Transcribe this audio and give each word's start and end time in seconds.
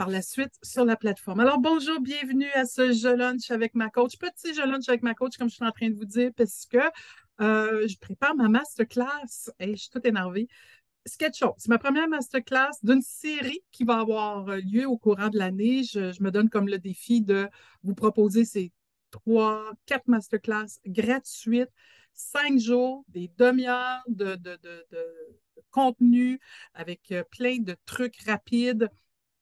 par 0.00 0.08
la 0.08 0.22
suite 0.22 0.54
sur 0.62 0.86
la 0.86 0.96
plateforme. 0.96 1.40
Alors, 1.40 1.58
bonjour, 1.58 2.00
bienvenue 2.00 2.50
à 2.54 2.64
ce 2.64 2.90
Je 2.90 3.08
Lunch 3.14 3.50
avec 3.50 3.74
ma 3.74 3.90
coach. 3.90 4.16
Petit 4.16 4.54
Je 4.54 4.62
Lunch 4.62 4.88
avec 4.88 5.02
ma 5.02 5.12
coach, 5.12 5.36
comme 5.36 5.50
je 5.50 5.56
suis 5.56 5.64
en 5.66 5.72
train 5.72 5.90
de 5.90 5.94
vous 5.94 6.06
dire, 6.06 6.30
parce 6.38 6.64
que 6.64 6.78
euh, 7.42 7.86
je 7.86 7.98
prépare 7.98 8.34
ma 8.34 8.48
masterclass 8.48 9.50
et 9.58 9.72
je 9.72 9.76
suis 9.76 9.90
toute 9.90 10.06
énervée. 10.06 10.48
SketchUp, 11.04 11.52
c'est 11.58 11.68
ma 11.68 11.76
première 11.76 12.08
masterclass 12.08 12.70
d'une 12.82 13.02
série 13.02 13.60
qui 13.72 13.84
va 13.84 13.98
avoir 13.98 14.46
lieu 14.56 14.86
au 14.86 14.96
courant 14.96 15.28
de 15.28 15.36
l'année. 15.36 15.82
Je, 15.84 16.22
me 16.22 16.30
donne 16.30 16.48
comme 16.48 16.68
le 16.68 16.78
défi 16.78 17.20
de 17.20 17.50
vous 17.82 17.94
proposer 17.94 18.46
ces 18.46 18.72
trois, 19.10 19.70
quatre 19.84 20.08
masterclass 20.08 20.80
gratuites, 20.86 21.68
cinq 22.14 22.58
jours, 22.58 23.04
des 23.08 23.30
demi-heures 23.36 24.02
de, 24.08 24.36
de, 24.36 24.58
contenu 25.70 26.40
avec 26.72 27.12
euh, 27.12 27.22
plein 27.30 27.58
de 27.58 27.76
trucs 27.84 28.18
rapides 28.22 28.88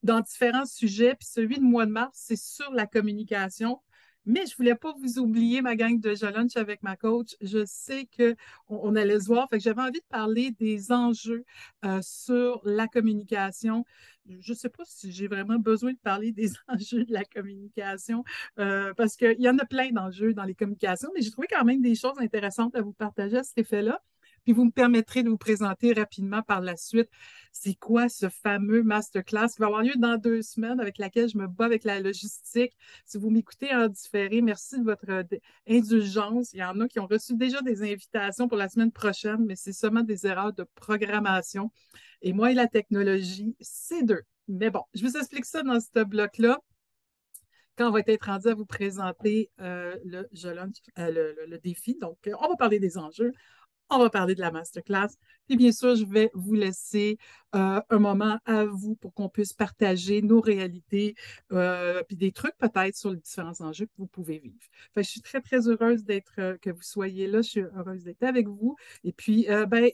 dans 0.03 0.21
différents 0.21 0.65
sujets. 0.65 1.15
Puis 1.15 1.27
celui 1.31 1.57
de 1.57 1.63
mois 1.63 1.85
de 1.85 1.91
mars, 1.91 2.11
c'est 2.13 2.39
sur 2.39 2.71
la 2.73 2.87
communication. 2.87 3.79
Mais 4.25 4.45
je 4.45 4.51
ne 4.51 4.57
voulais 4.57 4.75
pas 4.75 4.93
vous 5.01 5.17
oublier, 5.17 5.61
ma 5.61 5.75
gang 5.75 5.99
de 5.99 6.13
Je 6.13 6.59
avec 6.59 6.83
ma 6.83 6.95
coach. 6.95 7.35
Je 7.41 7.65
sais 7.65 8.07
qu'on 8.15 8.35
on 8.67 8.95
allait 8.95 9.19
se 9.19 9.25
voir. 9.25 9.49
Fait 9.49 9.57
que 9.57 9.63
j'avais 9.63 9.81
envie 9.81 10.01
de 10.01 10.05
parler 10.09 10.51
des 10.51 10.91
enjeux 10.91 11.45
euh, 11.85 11.99
sur 12.03 12.61
la 12.63 12.87
communication. 12.87 13.85
Je 14.27 14.51
ne 14.51 14.57
sais 14.57 14.69
pas 14.69 14.83
si 14.85 15.11
j'ai 15.11 15.27
vraiment 15.27 15.57
besoin 15.57 15.93
de 15.93 15.97
parler 15.97 16.31
des 16.31 16.51
enjeux 16.67 17.05
de 17.05 17.13
la 17.13 17.23
communication 17.23 18.23
euh, 18.59 18.93
parce 18.95 19.15
qu'il 19.15 19.39
y 19.39 19.49
en 19.49 19.57
a 19.57 19.65
plein 19.65 19.89
d'enjeux 19.89 20.33
dans 20.33 20.43
les 20.43 20.53
communications, 20.53 21.09
mais 21.15 21.21
j'ai 21.21 21.31
trouvé 21.31 21.47
quand 21.49 21.65
même 21.65 21.81
des 21.81 21.95
choses 21.95 22.19
intéressantes 22.19 22.75
à 22.75 22.81
vous 22.81 22.93
partager 22.93 23.37
à 23.37 23.43
cet 23.43 23.57
effet-là. 23.57 23.99
Puis 24.43 24.53
vous 24.53 24.65
me 24.65 24.71
permettrez 24.71 25.23
de 25.23 25.29
vous 25.29 25.37
présenter 25.37 25.93
rapidement 25.93 26.41
par 26.41 26.61
la 26.61 26.75
suite 26.75 27.09
c'est 27.51 27.75
quoi 27.75 28.09
ce 28.09 28.29
fameux 28.29 28.83
masterclass 28.83 29.47
qui 29.53 29.59
va 29.59 29.67
avoir 29.67 29.81
lieu 29.81 29.93
dans 29.97 30.17
deux 30.17 30.41
semaines 30.41 30.79
avec 30.79 30.97
laquelle 30.97 31.29
je 31.29 31.37
me 31.37 31.47
bats 31.47 31.65
avec 31.65 31.83
la 31.83 31.99
logistique? 31.99 32.73
Si 33.05 33.17
vous 33.17 33.29
m'écoutez 33.29 33.73
en 33.73 33.87
différé, 33.87 34.41
merci 34.41 34.79
de 34.79 34.83
votre 34.83 35.09
euh, 35.09 35.23
indulgence. 35.67 36.53
Il 36.53 36.59
y 36.59 36.63
en 36.63 36.79
a 36.79 36.87
qui 36.87 36.99
ont 36.99 37.07
reçu 37.07 37.35
déjà 37.35 37.61
des 37.61 37.81
invitations 37.81 38.47
pour 38.47 38.57
la 38.57 38.69
semaine 38.69 38.91
prochaine, 38.91 39.45
mais 39.45 39.55
c'est 39.55 39.73
seulement 39.73 40.03
des 40.03 40.25
erreurs 40.25 40.53
de 40.53 40.65
programmation. 40.75 41.71
Et 42.21 42.33
moi 42.33 42.51
et 42.51 42.55
la 42.55 42.67
technologie, 42.67 43.55
c'est 43.59 44.03
deux. 44.03 44.21
Mais 44.47 44.69
bon, 44.69 44.83
je 44.93 45.05
vous 45.05 45.17
explique 45.17 45.45
ça 45.45 45.61
dans 45.63 45.79
ce 45.79 46.03
bloc-là 46.03 46.59
quand 47.77 47.87
on 47.87 47.91
va 47.91 48.01
être 48.05 48.25
rendu 48.25 48.47
à 48.49 48.55
vous 48.55 48.65
présenter 48.65 49.49
euh, 49.61 49.95
le, 50.03 50.27
euh, 50.43 51.33
le, 51.47 51.57
défi. 51.59 51.97
Donc, 52.01 52.17
on 52.37 52.47
va 52.49 52.55
parler 52.57 52.79
des 52.79 52.97
enjeux, 52.97 53.31
on 53.89 53.99
va 53.99 54.09
parler 54.09 54.35
de 54.35 54.41
la 54.41 54.51
masterclass. 54.51 55.09
Puis 55.47 55.57
bien 55.57 55.71
sûr, 55.71 55.95
je 55.95 56.05
vais 56.05 56.29
vous 56.33 56.53
laisser 56.53 57.17
euh, 57.55 57.81
un 57.89 57.99
moment 57.99 58.39
à 58.45 58.65
vous 58.65 58.95
pour 58.95 59.13
qu'on 59.13 59.29
puisse 59.29 59.53
partager 59.53 60.21
nos 60.21 60.41
réalités, 60.41 61.15
euh, 61.51 62.03
puis 62.07 62.15
des 62.15 62.31
trucs 62.31 62.57
peut-être 62.57 62.95
sur 62.95 63.11
les 63.11 63.17
différents 63.17 63.59
enjeux 63.61 63.85
que 63.85 63.91
vous 63.97 64.07
pouvez 64.07 64.39
vivre. 64.39 64.59
je 64.95 65.01
suis 65.01 65.21
très, 65.21 65.41
très 65.41 65.67
heureuse 65.67 66.03
d'être, 66.03 66.33
euh, 66.39 66.57
que 66.61 66.69
vous 66.69 66.83
soyez 66.83 67.27
là. 67.27 67.41
Je 67.41 67.49
suis 67.49 67.61
heureuse 67.61 68.03
d'être 68.03 68.23
avec 68.23 68.47
vous. 68.47 68.75
Et 69.03 69.11
puis, 69.11 69.47
ben, 69.67 69.89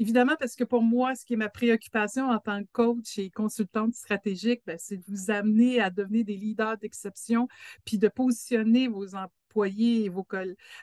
Évidemment, 0.00 0.36
parce 0.38 0.54
que 0.54 0.62
pour 0.62 0.82
moi, 0.82 1.16
ce 1.16 1.24
qui 1.24 1.32
est 1.32 1.36
ma 1.36 1.48
préoccupation 1.48 2.30
en 2.30 2.38
tant 2.38 2.62
que 2.62 2.68
coach 2.70 3.18
et 3.18 3.30
consultante 3.30 3.94
stratégique, 3.94 4.62
ben, 4.64 4.76
c'est 4.78 4.96
de 4.96 5.02
vous 5.08 5.32
amener 5.32 5.80
à 5.80 5.90
devenir 5.90 6.24
des 6.24 6.36
leaders 6.36 6.78
d'exception, 6.78 7.48
puis 7.84 7.98
de 7.98 8.06
positionner 8.06 8.86
vos, 8.86 9.16
employés 9.48 10.08
vos 10.08 10.26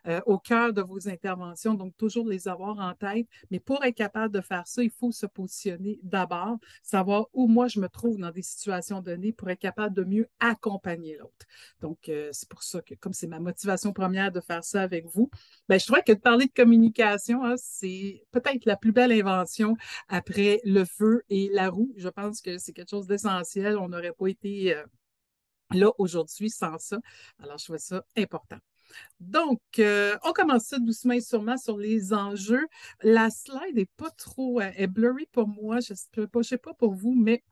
euh, 0.07 0.21
au 0.25 0.39
cœur 0.39 0.73
de 0.73 0.81
vos 0.81 1.07
interventions, 1.07 1.75
donc 1.75 1.95
toujours 1.97 2.27
les 2.27 2.47
avoir 2.47 2.79
en 2.79 2.93
tête. 2.93 3.27
Mais 3.51 3.59
pour 3.59 3.83
être 3.83 3.95
capable 3.95 4.33
de 4.33 4.41
faire 4.41 4.67
ça, 4.67 4.83
il 4.83 4.89
faut 4.89 5.11
se 5.11 5.25
positionner 5.25 5.99
d'abord, 6.01 6.57
savoir 6.81 7.27
où 7.33 7.47
moi 7.47 7.67
je 7.67 7.79
me 7.79 7.87
trouve 7.87 8.17
dans 8.17 8.31
des 8.31 8.41
situations 8.41 9.01
données 9.01 9.33
pour 9.33 9.49
être 9.49 9.59
capable 9.59 9.95
de 9.95 10.03
mieux 10.03 10.27
accompagner 10.39 11.17
l'autre. 11.17 11.45
Donc, 11.81 12.09
euh, 12.09 12.29
c'est 12.31 12.49
pour 12.49 12.63
ça 12.63 12.81
que, 12.81 12.95
comme 12.95 13.13
c'est 13.13 13.27
ma 13.27 13.39
motivation 13.39 13.93
première 13.93 14.31
de 14.31 14.41
faire 14.41 14.63
ça 14.63 14.81
avec 14.81 15.05
vous, 15.05 15.29
ben, 15.69 15.79
je 15.79 15.85
trouvais 15.85 16.01
que 16.01 16.13
de 16.13 16.19
parler 16.19 16.47
de 16.47 16.53
communication, 16.53 17.43
hein, 17.43 17.55
c'est 17.57 18.23
peut-être 18.31 18.65
la 18.65 18.75
plus 18.77 18.91
belle 18.91 19.11
invention 19.11 19.75
après 20.07 20.59
le 20.63 20.85
feu 20.85 21.23
et 21.29 21.49
la 21.53 21.69
roue. 21.69 21.93
Je 21.97 22.09
pense 22.09 22.41
que 22.41 22.57
c'est 22.57 22.73
quelque 22.73 22.89
chose 22.89 23.07
d'essentiel. 23.07 23.77
On 23.77 23.89
n'aurait 23.89 24.13
pas 24.17 24.27
été 24.27 24.75
euh, 24.75 24.83
là 25.71 25.91
aujourd'hui 25.97 26.49
sans 26.49 26.77
ça. 26.77 26.99
Alors, 27.41 27.57
je 27.57 27.65
trouve 27.65 27.77
ça 27.77 28.03
important. 28.17 28.57
Donc, 29.19 29.59
euh, 29.79 30.15
on 30.23 30.31
commence 30.31 30.65
ça 30.65 30.79
doucement 30.79 31.13
et 31.13 31.21
sûrement 31.21 31.57
sur 31.57 31.77
les 31.77 32.13
enjeux. 32.13 32.67
La 33.03 33.29
slide 33.29 33.75
n'est 33.75 33.89
pas 33.97 34.11
trop 34.11 34.61
euh, 34.61 34.71
est 34.75 34.87
blurry 34.87 35.27
pour 35.31 35.47
moi, 35.47 35.79
je 35.79 35.93
ne 35.93 36.43
sais, 36.43 36.57
pas 36.57 36.73
pour 36.73 36.93
vous, 36.93 37.13
mais 37.15 37.43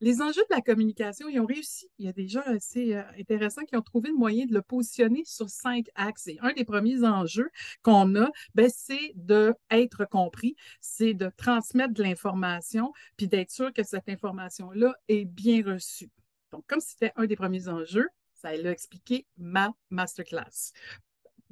les 0.00 0.22
enjeux 0.22 0.42
de 0.48 0.54
la 0.54 0.60
communication, 0.60 1.28
ils 1.28 1.40
ont 1.40 1.46
réussi. 1.46 1.90
Il 1.98 2.06
y 2.06 2.08
a 2.08 2.12
des 2.12 2.28
gens 2.28 2.42
assez 2.46 2.94
euh, 2.94 3.02
intéressants 3.18 3.64
qui 3.64 3.76
ont 3.76 3.82
trouvé 3.82 4.10
le 4.10 4.16
moyen 4.16 4.46
de 4.46 4.54
le 4.54 4.62
positionner 4.62 5.24
sur 5.24 5.50
cinq 5.50 5.86
axes. 5.96 6.28
Et 6.28 6.38
un 6.40 6.52
des 6.52 6.64
premiers 6.64 7.04
enjeux 7.04 7.50
qu'on 7.82 8.14
a, 8.14 8.30
ben, 8.54 8.70
c'est 8.72 9.12
d'être 9.16 10.04
compris, 10.08 10.54
c'est 10.80 11.14
de 11.14 11.30
transmettre 11.36 11.94
de 11.94 12.02
l'information, 12.04 12.92
puis 13.16 13.26
d'être 13.26 13.50
sûr 13.50 13.72
que 13.72 13.82
cette 13.82 14.08
information-là 14.08 14.94
est 15.08 15.24
bien 15.24 15.64
reçue. 15.64 16.10
Donc, 16.52 16.64
comme 16.66 16.80
c'était 16.80 17.12
un 17.16 17.26
des 17.26 17.36
premiers 17.36 17.68
enjeux, 17.68 18.08
ça 18.34 18.56
l'a 18.56 18.70
expliqué 18.70 19.26
ma 19.36 19.72
masterclass. 19.90 20.72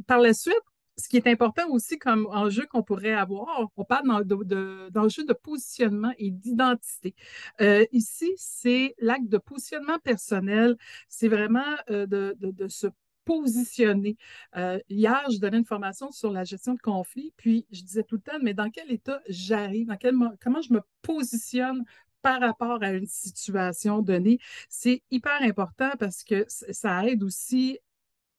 Par 0.07 0.21
la 0.21 0.35
suite, 0.35 0.55
ce 0.99 1.09
qui 1.09 1.17
est 1.17 1.27
important 1.27 1.69
aussi 1.71 1.99
comme 1.99 2.27
enjeu 2.31 2.67
qu'on 2.67 2.83
pourrait 2.83 3.13
avoir, 3.13 3.69
on 3.77 3.85
parle 3.85 4.25
d'enjeu 4.25 5.25
de, 5.25 5.33
positionnement 5.33 6.13
et 6.19 6.31
d'identité. 6.31 7.15
Euh, 7.61 7.85
ici, 7.93 8.33
c'est 8.37 8.95
l'acte 8.99 9.29
de 9.29 9.39
positionnement 9.39 9.99
personnel. 9.99 10.77
C'est 11.09 11.29
vraiment 11.29 11.77
euh, 11.91 12.07
de, 12.07 12.69
se 12.69 12.87
positionner. 13.25 14.17
Euh, 14.57 14.79
hier, 14.89 15.21
je 15.31 15.39
donnais 15.39 15.59
une 15.59 15.65
formation 15.65 16.13
sur 16.13 16.31
la 16.31 16.45
gestion 16.45 16.75
de 16.75 16.81
conflits, 16.81 17.33
puis 17.37 17.67
je 17.73 17.83
disais 17.83 18.05
tout 18.05 18.17
le 18.17 18.23
temps, 18.23 18.39
mais 18.41 18.55
dans 18.55 18.71
quel 18.71 18.91
état 18.91 19.21
j'arrive, 19.29 19.89
comment 20.01 20.63
je 20.63 20.73
me 20.73 20.81
positionne 21.03 21.85
par 22.27 22.41
rapport 22.41 22.83
à 22.83 22.91
une 22.91 23.07
situation 23.07 24.03
donnée. 24.03 24.41
C'est 24.69 25.01
hyper 25.13 25.41
important 25.43 25.91
parce 25.97 26.25
que 26.25 26.45
ça 26.49 27.07
aide 27.07 27.23
aussi 27.23 27.79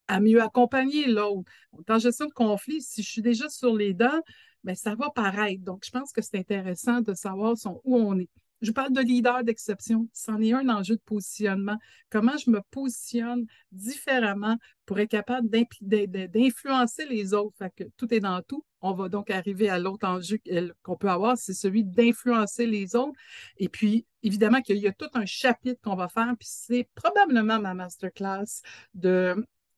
à 0.09 0.19
mieux 0.19 0.41
accompagner 0.41 1.07
l'autre. 1.07 1.49
En 1.87 1.97
gestion 1.97 2.25
de 2.25 2.33
conflit, 2.33 2.81
si 2.81 3.01
je 3.01 3.09
suis 3.09 3.21
déjà 3.21 3.47
sur 3.47 3.73
les 3.77 3.93
dents, 3.93 4.21
bien, 4.65 4.75
ça 4.75 4.93
va 4.95 5.09
paraître. 5.09 5.63
Donc, 5.63 5.85
je 5.85 5.91
pense 5.91 6.11
que 6.11 6.21
c'est 6.21 6.37
intéressant 6.37 6.99
de 6.99 7.13
savoir 7.13 7.55
où 7.85 7.95
on 7.97 8.19
est. 8.19 8.27
Je 8.59 8.71
parle 8.71 8.91
de 8.91 8.99
leader 8.99 9.45
d'exception. 9.45 10.09
C'en 10.11 10.41
est 10.41 10.51
un 10.51 10.67
enjeu 10.67 10.95
de 10.95 11.01
positionnement. 11.05 11.77
Comment 12.09 12.35
je 12.35 12.49
me 12.49 12.59
positionne 12.71 13.45
différemment 13.71 14.57
pour 14.85 14.99
être 14.99 15.11
capable 15.11 15.47
d'influencer 15.47 17.05
les 17.05 17.33
autres? 17.33 17.55
Fait 17.57 17.71
que 17.73 17.85
tout 17.95 18.13
est 18.13 18.19
dans 18.19 18.41
tout. 18.41 18.65
On 18.81 18.93
va 18.93 19.09
donc 19.09 19.31
arriver 19.31 19.69
à 19.69 19.79
l'autre 19.79 20.07
enjeu 20.07 20.37
qu'on 20.83 20.97
peut 20.97 21.09
avoir, 21.09 21.37
c'est 21.37 21.53
celui 21.53 21.83
d'influencer 21.83 22.65
les 22.65 22.95
autres. 22.95 23.17
Et 23.57 23.69
puis, 23.69 24.05
évidemment 24.23 24.61
qu'il 24.61 24.77
y 24.77 24.87
a 24.87 24.93
tout 24.93 25.09
un 25.13 25.25
chapitre 25.25 25.81
qu'on 25.81 25.95
va 25.95 26.09
faire, 26.09 26.33
puis 26.39 26.47
c'est 26.49 26.87
probablement 26.95 27.59
ma 27.59 27.73
masterclass 27.73 28.61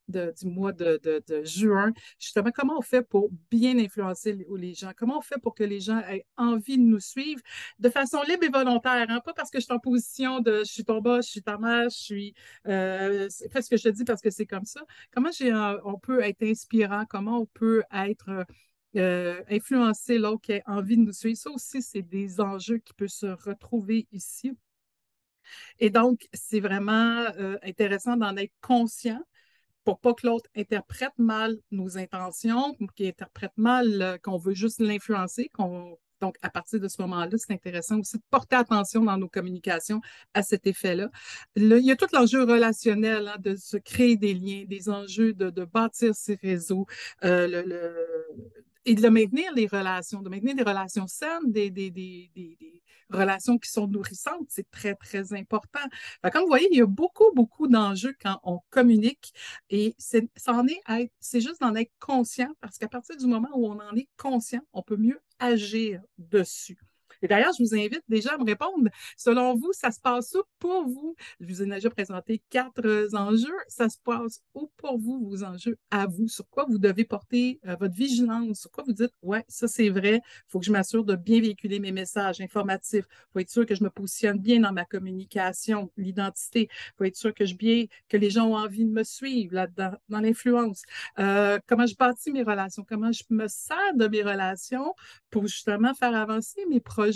du 0.09 0.47
mois 0.49 0.73
de, 0.73 1.21
juin, 1.43 1.91
justement, 2.19 2.51
comment 2.53 2.77
on 2.77 2.81
fait 2.81 3.01
pour 3.01 3.29
bien 3.49 3.77
influencer 3.77 4.37
les, 4.57 4.73
gens? 4.73 4.91
Comment 4.97 5.19
on 5.19 5.21
fait 5.21 5.39
pour 5.39 5.55
que 5.55 5.63
les 5.63 5.79
gens 5.79 5.99
aient 5.99 6.25
envie 6.37 6.77
de 6.77 6.83
nous 6.83 6.99
suivre 6.99 7.41
de 7.79 7.89
façon 7.89 8.21
libre 8.27 8.43
et 8.43 8.49
volontaire, 8.49 9.05
hein? 9.09 9.21
pas 9.23 9.33
parce 9.33 9.49
que 9.49 9.59
je 9.59 9.65
suis 9.65 9.73
en 9.73 9.79
position 9.79 10.39
de 10.39 10.59
je 10.59 10.71
suis 10.71 10.83
ton 10.83 10.99
boss, 10.99 11.25
je 11.25 11.31
suis 11.31 11.43
ta 11.43 11.57
mère, 11.57 11.89
je 11.89 11.97
suis. 11.97 12.33
Euh, 12.67 13.29
fais 13.51 13.61
ce 13.61 13.69
que 13.69 13.77
je 13.77 13.83
te 13.83 13.89
dis 13.89 14.03
parce 14.03 14.21
que 14.21 14.29
c'est 14.29 14.45
comme 14.45 14.65
ça. 14.65 14.81
Comment 15.11 15.29
on 15.85 15.97
peut 15.97 16.21
être 16.21 16.43
inspirant? 16.43 17.05
Comment 17.05 17.39
on 17.39 17.45
peut 17.45 17.83
être. 17.93 18.45
Euh, 18.95 19.43
influencer 19.51 20.17
l'autre 20.17 20.41
qui 20.41 20.53
a 20.53 20.61
envie 20.65 20.97
de 20.97 21.03
nous 21.03 21.13
suivre. 21.13 21.37
Ça 21.37 21.51
aussi, 21.51 21.81
c'est 21.81 22.01
des 22.01 22.41
enjeux 22.41 22.79
qui 22.79 22.93
peuvent 22.93 23.07
se 23.07 23.27
retrouver 23.27 24.07
ici. 24.11 24.57
Et 25.79 25.89
donc, 25.89 26.27
c'est 26.33 26.59
vraiment 26.59 27.25
euh, 27.37 27.57
intéressant 27.63 28.17
d'en 28.17 28.35
être 28.37 28.53
conscient 28.61 29.21
pour 29.83 29.99
pas 29.99 30.13
que 30.13 30.27
l'autre 30.27 30.49
interprète 30.55 31.13
mal 31.17 31.55
nos 31.71 31.97
intentions, 31.97 32.75
qu'il 32.95 33.07
interprète 33.07 33.53
mal 33.57 34.01
euh, 34.01 34.17
qu'on 34.17 34.37
veut 34.37 34.53
juste 34.53 34.79
l'influencer, 34.79 35.49
donc, 36.21 36.35
à 36.41 36.49
partir 36.49 36.81
de 36.81 36.89
ce 36.89 37.01
moment-là, 37.03 37.29
c'est 37.37 37.53
intéressant 37.53 37.97
aussi 37.99 38.17
de 38.17 38.23
porter 38.29 38.57
attention 38.57 39.05
dans 39.05 39.15
nos 39.17 39.29
communications 39.29 40.01
à 40.33 40.43
cet 40.43 40.67
effet-là. 40.67 41.09
il 41.55 41.77
y 41.79 41.91
a 41.91 41.95
tout 41.95 42.07
l'enjeu 42.11 42.43
relationnel 42.43 43.29
hein, 43.29 43.37
de 43.39 43.55
se 43.55 43.77
créer 43.77 44.17
des 44.17 44.33
liens, 44.33 44.65
des 44.67 44.89
enjeux 44.89 45.33
de, 45.33 45.63
bâtir 45.63 46.13
ces 46.13 46.35
réseaux, 46.35 46.87
et 48.89 48.95
de 48.95 49.07
maintenir 49.07 49.53
les 49.53 49.67
relations, 49.67 50.23
de 50.23 50.29
maintenir 50.29 50.55
des 50.55 50.63
relations 50.63 51.05
saines, 51.07 51.51
des, 51.51 51.69
des, 51.69 51.91
relations 53.11 53.57
qui 53.59 53.69
sont 53.69 53.87
nourrissantes, 53.87 54.47
c'est 54.49 54.69
très, 54.71 54.95
très 54.95 55.33
important. 55.33 55.79
comme 56.31 56.41
vous 56.41 56.47
voyez, 56.47 56.67
il 56.71 56.77
y 56.77 56.81
a 56.81 56.87
beaucoup, 56.87 57.31
beaucoup 57.35 57.67
d'enjeux 57.67 58.15
quand 58.21 58.39
on 58.43 58.59
communique 58.71 59.31
et 59.69 59.95
c'est, 59.99 60.27
est, 60.27 61.11
c'est 61.19 61.41
juste 61.41 61.61
d'en 61.61 61.75
être 61.75 61.91
conscient 61.99 62.49
parce 62.61 62.77
qu'à 62.77 62.87
partir 62.87 63.15
du 63.17 63.27
moment 63.27 63.49
où 63.53 63.67
on 63.67 63.79
en 63.79 63.95
est 63.95 64.09
conscient, 64.17 64.61
on 64.73 64.81
peut 64.81 64.97
mieux 64.97 65.19
agir 65.39 66.01
dessus. 66.17 66.79
Et 67.21 67.27
d'ailleurs, 67.27 67.51
je 67.57 67.63
vous 67.63 67.75
invite 67.75 68.03
déjà 68.07 68.33
à 68.33 68.37
me 68.37 68.45
répondre. 68.45 68.89
Selon 69.17 69.55
vous, 69.55 69.71
ça 69.73 69.91
se 69.91 69.99
passe 69.99 70.33
où 70.35 70.43
pour 70.59 70.85
vous? 70.87 71.15
Je 71.39 71.47
vous 71.47 71.61
ai 71.61 71.65
déjà 71.65 71.89
présenté 71.89 72.41
quatre 72.49 72.85
euh, 72.85 73.07
enjeux. 73.13 73.55
Ça 73.67 73.89
se 73.89 73.97
passe 74.03 74.41
où 74.53 74.71
pour 74.77 74.97
vous, 74.97 75.19
vos 75.27 75.43
enjeux 75.43 75.77
à 75.91 76.07
vous? 76.07 76.27
Sur 76.27 76.47
quoi 76.49 76.65
vous 76.69 76.77
devez 76.77 77.05
porter 77.05 77.59
euh, 77.67 77.75
votre 77.79 77.95
vigilance? 77.95 78.61
Sur 78.61 78.71
quoi 78.71 78.83
vous 78.85 78.93
dites, 78.93 79.13
ouais, 79.21 79.43
ça 79.47 79.67
c'est 79.67 79.89
vrai, 79.89 80.15
il 80.15 80.43
faut 80.47 80.59
que 80.59 80.65
je 80.65 80.71
m'assure 80.71 81.03
de 81.03 81.15
bien 81.15 81.41
véhiculer 81.41 81.79
mes 81.79 81.91
messages 81.91 82.41
informatifs. 82.41 83.05
Il 83.09 83.33
faut 83.33 83.39
être 83.39 83.49
sûr 83.49 83.65
que 83.65 83.75
je 83.75 83.83
me 83.83 83.89
positionne 83.89 84.39
bien 84.39 84.59
dans 84.59 84.71
ma 84.71 84.85
communication, 84.85 85.91
l'identité. 85.97 86.69
Il 86.71 86.93
faut 86.97 87.03
être 87.03 87.15
sûr 87.15 87.33
que 87.33 87.45
je 87.45 87.55
bien, 87.55 87.85
que 88.07 88.17
les 88.17 88.29
gens 88.29 88.47
ont 88.47 88.57
envie 88.57 88.85
de 88.85 88.91
me 88.91 89.03
suivre 89.03 89.53
là-dedans, 89.53 89.91
dans 90.09 90.19
l'influence. 90.19 90.83
Euh, 91.19 91.59
comment 91.67 91.85
je 91.85 91.95
bâtis 91.95 92.31
mes 92.31 92.43
relations? 92.43 92.85
Comment 92.87 93.11
je 93.11 93.23
me 93.29 93.47
sers 93.47 93.93
de 93.95 94.07
mes 94.07 94.23
relations 94.23 94.93
pour 95.29 95.47
justement 95.47 95.93
faire 95.93 96.15
avancer 96.15 96.65
mes 96.69 96.79
projets. 96.79 97.08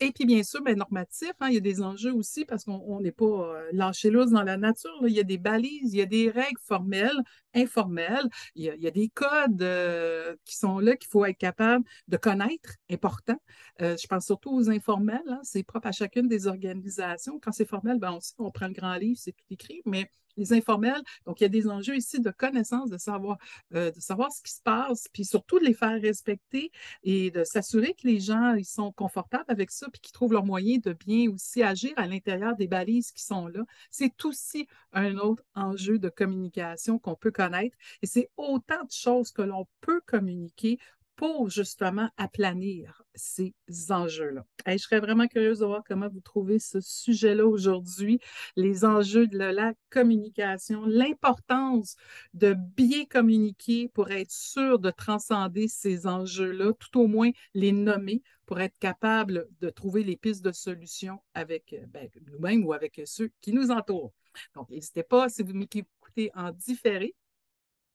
Et 0.00 0.10
puis, 0.10 0.24
bien 0.24 0.42
sûr, 0.42 0.60
bien, 0.62 0.74
normatif, 0.74 1.30
hein, 1.38 1.46
il 1.48 1.54
y 1.54 1.56
a 1.58 1.60
des 1.60 1.80
enjeux 1.80 2.12
aussi 2.12 2.44
parce 2.44 2.64
qu'on 2.64 3.00
n'est 3.00 3.12
pas 3.12 3.24
euh, 3.24 3.68
lâché 3.72 4.10
dans 4.10 4.42
la 4.42 4.56
nature. 4.56 4.90
Il 5.02 5.12
y 5.12 5.20
a 5.20 5.22
des 5.22 5.38
balises, 5.38 5.94
il 5.94 5.98
y 5.98 6.02
a 6.02 6.06
des 6.06 6.28
règles 6.28 6.58
formelles, 6.60 7.16
informelles, 7.54 8.28
il 8.56 8.64
y 8.64 8.86
a, 8.88 8.90
des 8.90 9.08
codes 9.10 9.62
euh, 9.62 10.34
qui 10.44 10.56
sont 10.56 10.80
là 10.80 10.96
qu'il 10.96 11.08
faut 11.08 11.24
être 11.24 11.38
capable 11.38 11.84
de 12.08 12.16
connaître, 12.16 12.70
important. 12.90 13.40
Euh, 13.80 13.96
je 13.96 14.06
pense 14.08 14.26
surtout 14.26 14.50
aux 14.50 14.70
informels, 14.70 15.20
hein, 15.28 15.40
c'est 15.44 15.62
propre 15.62 15.86
à 15.86 15.92
chacune 15.92 16.26
des 16.26 16.48
organisations. 16.48 17.38
Quand 17.40 17.52
c'est 17.52 17.68
formel, 17.68 18.00
ben, 18.00 18.18
on, 18.38 18.44
on 18.46 18.50
prend 18.50 18.66
le 18.66 18.72
grand 18.72 18.96
livre, 18.96 19.20
c'est 19.22 19.32
tout 19.32 19.44
écrit, 19.50 19.82
mais 19.86 20.10
les 20.36 20.52
informels. 20.52 21.02
Donc, 21.26 21.40
il 21.40 21.44
y 21.44 21.46
a 21.46 21.48
des 21.48 21.68
enjeux 21.68 21.96
ici 21.96 22.20
de 22.20 22.30
connaissance, 22.30 22.90
de 22.90 22.98
savoir, 22.98 23.38
euh, 23.74 23.90
de 23.90 24.00
savoir 24.00 24.32
ce 24.32 24.42
qui 24.42 24.52
se 24.52 24.62
passe, 24.62 25.08
puis 25.12 25.24
surtout 25.24 25.58
de 25.58 25.64
les 25.64 25.74
faire 25.74 26.00
respecter 26.00 26.70
et 27.02 27.30
de 27.30 27.44
s'assurer 27.44 27.94
que 27.94 28.06
les 28.06 28.20
gens 28.20 28.54
ils 28.54 28.64
sont 28.64 28.92
confortables 28.92 29.44
avec 29.48 29.70
ça, 29.70 29.88
puis 29.90 30.00
qu'ils 30.00 30.12
trouvent 30.12 30.32
leur 30.32 30.44
moyen 30.44 30.78
de 30.78 30.92
bien 30.92 31.30
aussi 31.30 31.62
agir 31.62 31.92
à 31.96 32.06
l'intérieur 32.06 32.56
des 32.56 32.66
balises 32.66 33.12
qui 33.12 33.24
sont 33.24 33.46
là. 33.48 33.64
C'est 33.90 34.24
aussi 34.24 34.66
un 34.92 35.16
autre 35.16 35.42
enjeu 35.54 35.98
de 35.98 36.08
communication 36.08 36.98
qu'on 36.98 37.14
peut 37.14 37.30
connaître. 37.30 37.76
Et 38.02 38.06
c'est 38.06 38.30
autant 38.36 38.84
de 38.84 38.90
choses 38.90 39.32
que 39.32 39.42
l'on 39.42 39.66
peut 39.80 40.00
communiquer 40.06 40.78
pour 41.16 41.50
justement 41.50 42.08
aplanir 42.16 43.02
ces 43.14 43.54
enjeux-là. 43.90 44.44
je 44.66 44.76
serais 44.78 45.00
vraiment 45.00 45.26
curieuse 45.28 45.58
de 45.60 45.66
voir 45.66 45.82
comment 45.86 46.08
vous 46.08 46.20
trouvez 46.20 46.58
ce 46.58 46.80
sujet-là 46.80 47.46
aujourd'hui, 47.46 48.18
les 48.56 48.84
enjeux 48.84 49.26
de 49.26 49.38
la 49.38 49.74
communication, 49.90 50.84
l'importance 50.86 51.96
de 52.34 52.54
bien 52.76 53.04
communiquer 53.04 53.88
pour 53.88 54.10
être 54.10 54.30
sûr 54.30 54.78
de 54.78 54.90
transcender 54.90 55.68
ces 55.68 56.06
enjeux-là, 56.06 56.72
tout 56.78 57.00
au 57.00 57.06
moins 57.06 57.30
les 57.54 57.72
nommer 57.72 58.22
pour 58.46 58.60
être 58.60 58.78
capable 58.78 59.48
de 59.60 59.70
trouver 59.70 60.04
les 60.04 60.16
pistes 60.16 60.44
de 60.44 60.52
solutions 60.52 61.20
avec 61.34 61.74
ben, 61.88 62.08
nous-mêmes 62.30 62.64
ou 62.64 62.72
avec 62.72 63.00
ceux 63.04 63.30
qui 63.40 63.52
nous 63.52 63.70
entourent. 63.70 64.12
Donc, 64.54 64.70
n'hésitez 64.70 65.02
pas, 65.02 65.28
si 65.28 65.42
vous 65.42 65.52
m'écoutez 65.54 66.30
en 66.34 66.52
différé, 66.52 67.14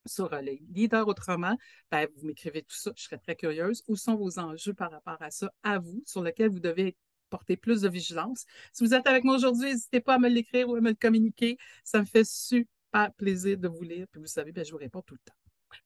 sur 0.07 0.33
euh, 0.33 0.42
les 0.42 0.62
leaders 0.69 1.07
autrement, 1.07 1.57
ben, 1.92 2.07
vous 2.15 2.27
m'écrivez 2.27 2.62
tout 2.62 2.75
ça, 2.75 2.92
je 2.95 3.04
serais 3.04 3.18
très 3.18 3.36
curieuse. 3.36 3.83
Où 3.88 3.95
sont 3.95 4.15
vos 4.15 4.39
enjeux 4.39 4.74
par 4.74 4.92
rapport 4.92 5.21
à 5.21 5.31
ça, 5.31 5.51
à 5.63 5.80
vous, 5.80 6.01
sur 6.06 6.24
lesquels 6.24 6.50
vous 6.50 6.59
devez 6.59 6.95
porter 7.30 7.57
plus 7.57 7.81
de 7.81 7.89
vigilance? 7.89 8.45
Si 8.74 8.83
vous 8.83 8.94
êtes 8.94 9.07
avec 9.07 9.24
moi 9.24 9.36
aujourd'hui, 9.36 9.69
n'hésitez 9.69 10.01
pas 10.01 10.15
à 10.15 10.19
me 10.19 10.30
l'écrire 10.30 10.69
ou 10.69 10.75
à 10.75 10.81
me 10.81 10.89
le 10.89 10.95
communiquer. 10.95 11.57
Ça 11.83 12.00
me 12.00 12.06
fait 12.06 12.25
super 12.25 13.13
plaisir 13.18 13.57
de 13.57 13.68
vous 13.68 13.83
lire. 13.83 14.07
Puis 14.12 14.21
vous 14.21 14.27
savez, 14.27 14.51
ben, 14.51 14.65
je 14.65 14.71
vous 14.71 14.77
réponds 14.77 15.01
tout 15.01 15.15
le 15.15 15.21
temps. 15.25 15.38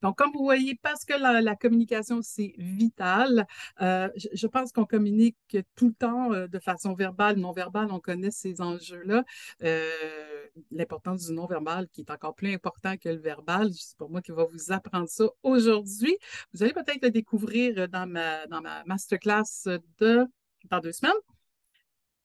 Donc, 0.02 0.18
comme 0.18 0.32
vous 0.32 0.44
voyez, 0.44 0.78
parce 0.82 1.06
que 1.06 1.14
la, 1.14 1.56
communication, 1.56 2.22
c'est 2.22 2.54
vital, 2.58 3.46
euh, 3.82 4.10
je, 4.16 4.48
pense 4.48 4.72
qu'on 4.72 4.86
communique 4.86 5.38
tout 5.76 5.88
le 5.88 5.94
temps 5.94 6.34
euh, 6.34 6.48
de 6.48 6.60
façon 6.60 6.94
verbale, 6.94 7.38
non 7.38 7.52
verbale, 7.52 7.88
on 7.92 8.00
connaît 8.00 8.32
ces 8.32 8.62
enjeux-là. 8.62 9.24
L'importance 10.72 11.28
du 11.28 11.34
non-verbal 11.34 11.88
qui 11.90 12.02
est 12.02 12.12
encore 12.12 12.36
plus 12.36 12.54
important 12.54 12.98
que 12.98 13.10
le 13.10 13.20
verbal. 13.20 13.74
C'est 13.74 13.98
pour 13.98 14.10
moi 14.10 14.22
qui 14.22 14.32
va 14.32 14.46
vous 14.46 14.72
apprendre 14.72 15.10
ça 15.10 15.26
aujourd'hui. 15.44 16.16
Vous 16.54 16.64
allez 16.64 16.74
peut-être 16.74 17.04
le 17.04 17.12
découvrir 17.12 17.88
dans 17.90 18.08
ma, 18.08 18.46
dans 18.48 18.62
ma 18.62 18.84
masterclass 18.86 19.68
de 20.00 20.28
dans 20.70 20.80
deux 20.80 20.92
semaines. 20.92 21.14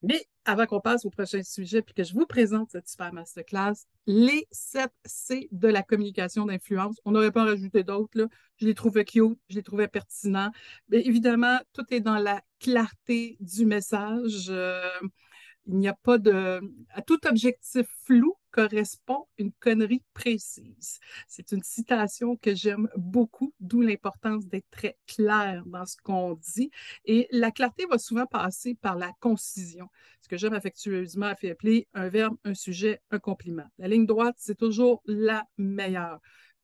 Mais 0.03 0.27
avant 0.45 0.67
qu'on 0.67 0.81
passe 0.81 1.05
au 1.05 1.11
prochain 1.11 1.43
sujet 1.43 1.83
puis 1.83 1.95
que 1.95 2.05
je 2.05 2.13
vous 2.13 2.27
présente 2.27 2.71
cette 2.71 2.89
super 2.89 3.13
masterclass, 3.13 3.75
les 4.07 4.47
7 4.53 4.91
C 5.05 5.49
de 5.51 5.69
la 5.69 5.83
communication 5.83 6.45
d'influence. 6.47 7.01
On 7.05 7.11
n'aurait 7.13 7.33
pas 7.33 7.45
rajouté 7.45 7.83
d'autres. 7.83 8.29
Je 8.59 8.67
les 8.67 8.75
trouvais 8.75 9.05
cute, 9.05 9.39
je 9.49 9.57
les 9.57 9.63
trouvais 9.63 9.89
pertinents. 9.89 10.53
Mais 10.89 11.01
évidemment, 11.01 11.59
tout 11.73 11.85
est 11.91 12.01
dans 12.01 12.19
la 12.19 12.43
clarté 12.61 13.37
du 13.41 13.67
message. 13.67 14.47
Euh, 14.51 14.81
il 15.67 15.79
n'y 15.79 15.89
a 15.89 15.95
pas 15.95 16.19
de. 16.19 16.61
À 16.91 17.03
tout 17.03 17.19
objectif 17.27 17.87
flou 18.05 18.37
correspond 18.51 19.27
une 19.37 19.53
connerie 19.53 20.03
précise. 20.15 20.99
C'est 21.29 21.53
une 21.53 21.63
citation 21.63 22.37
que 22.37 22.55
j'aime 22.55 22.89
beaucoup, 22.97 23.53
d'où 23.61 23.83
l'importance 23.83 24.47
d'être 24.47 24.71
très 24.71 24.97
clair 25.07 25.63
dans 25.67 25.85
ce 25.85 25.97
qu'on 26.03 26.35
dit. 26.55 26.71
Et 27.05 27.29
la 27.33 27.51
clarté 27.51 27.85
va 27.91 27.99
souvent 27.99 28.27
passer 28.27 28.75
par 28.75 28.97
la 28.97 29.13
concision, 29.21 29.89
ce 30.23 30.29
que 30.29 30.39
j'aime 30.39 30.55
affectueusement 30.55 31.27
appeler 31.27 31.87
un 31.93 32.09
verbe, 32.09 32.37
un 32.45 32.55
sujet, 32.55 33.01
un 33.11 33.19
compliment. 33.19 33.67
La 33.79 33.89
ligne 33.89 34.07
droite, 34.07 34.37
c'est 34.39 34.59
toujours 34.59 35.03
la 35.05 35.45
meilleure. 35.59 36.21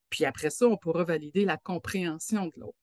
Puis 0.08 0.24
après 0.24 0.50
ça, 0.50 0.66
on 0.66 0.76
pourra 0.76 1.04
valider 1.04 1.44
la 1.44 1.58
compréhension 1.58 2.46
de 2.46 2.52
l'autre. 2.56 2.81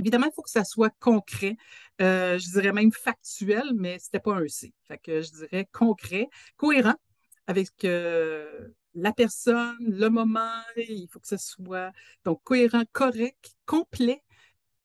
Évidemment, 0.00 0.26
il 0.26 0.32
faut 0.34 0.42
que 0.42 0.50
ça 0.50 0.64
soit 0.64 0.90
concret, 0.98 1.56
euh, 2.00 2.38
je 2.38 2.50
dirais 2.52 2.72
même 2.72 2.90
factuel, 2.92 3.64
mais 3.74 3.98
ce 3.98 4.06
n'était 4.06 4.20
pas 4.20 4.34
un 4.36 4.48
C. 4.48 4.72
Fait 4.88 4.98
que 4.98 5.20
je 5.20 5.30
dirais 5.30 5.68
concret, 5.72 6.28
cohérent 6.56 6.94
avec 7.46 7.84
euh, 7.84 8.68
la 8.94 9.12
personne, 9.12 9.76
le 9.80 10.08
moment, 10.08 10.62
il 10.76 11.06
faut 11.10 11.20
que 11.20 11.28
ce 11.28 11.36
soit 11.36 11.92
donc 12.24 12.40
cohérent, 12.44 12.82
correct, 12.92 13.54
complet, 13.66 14.22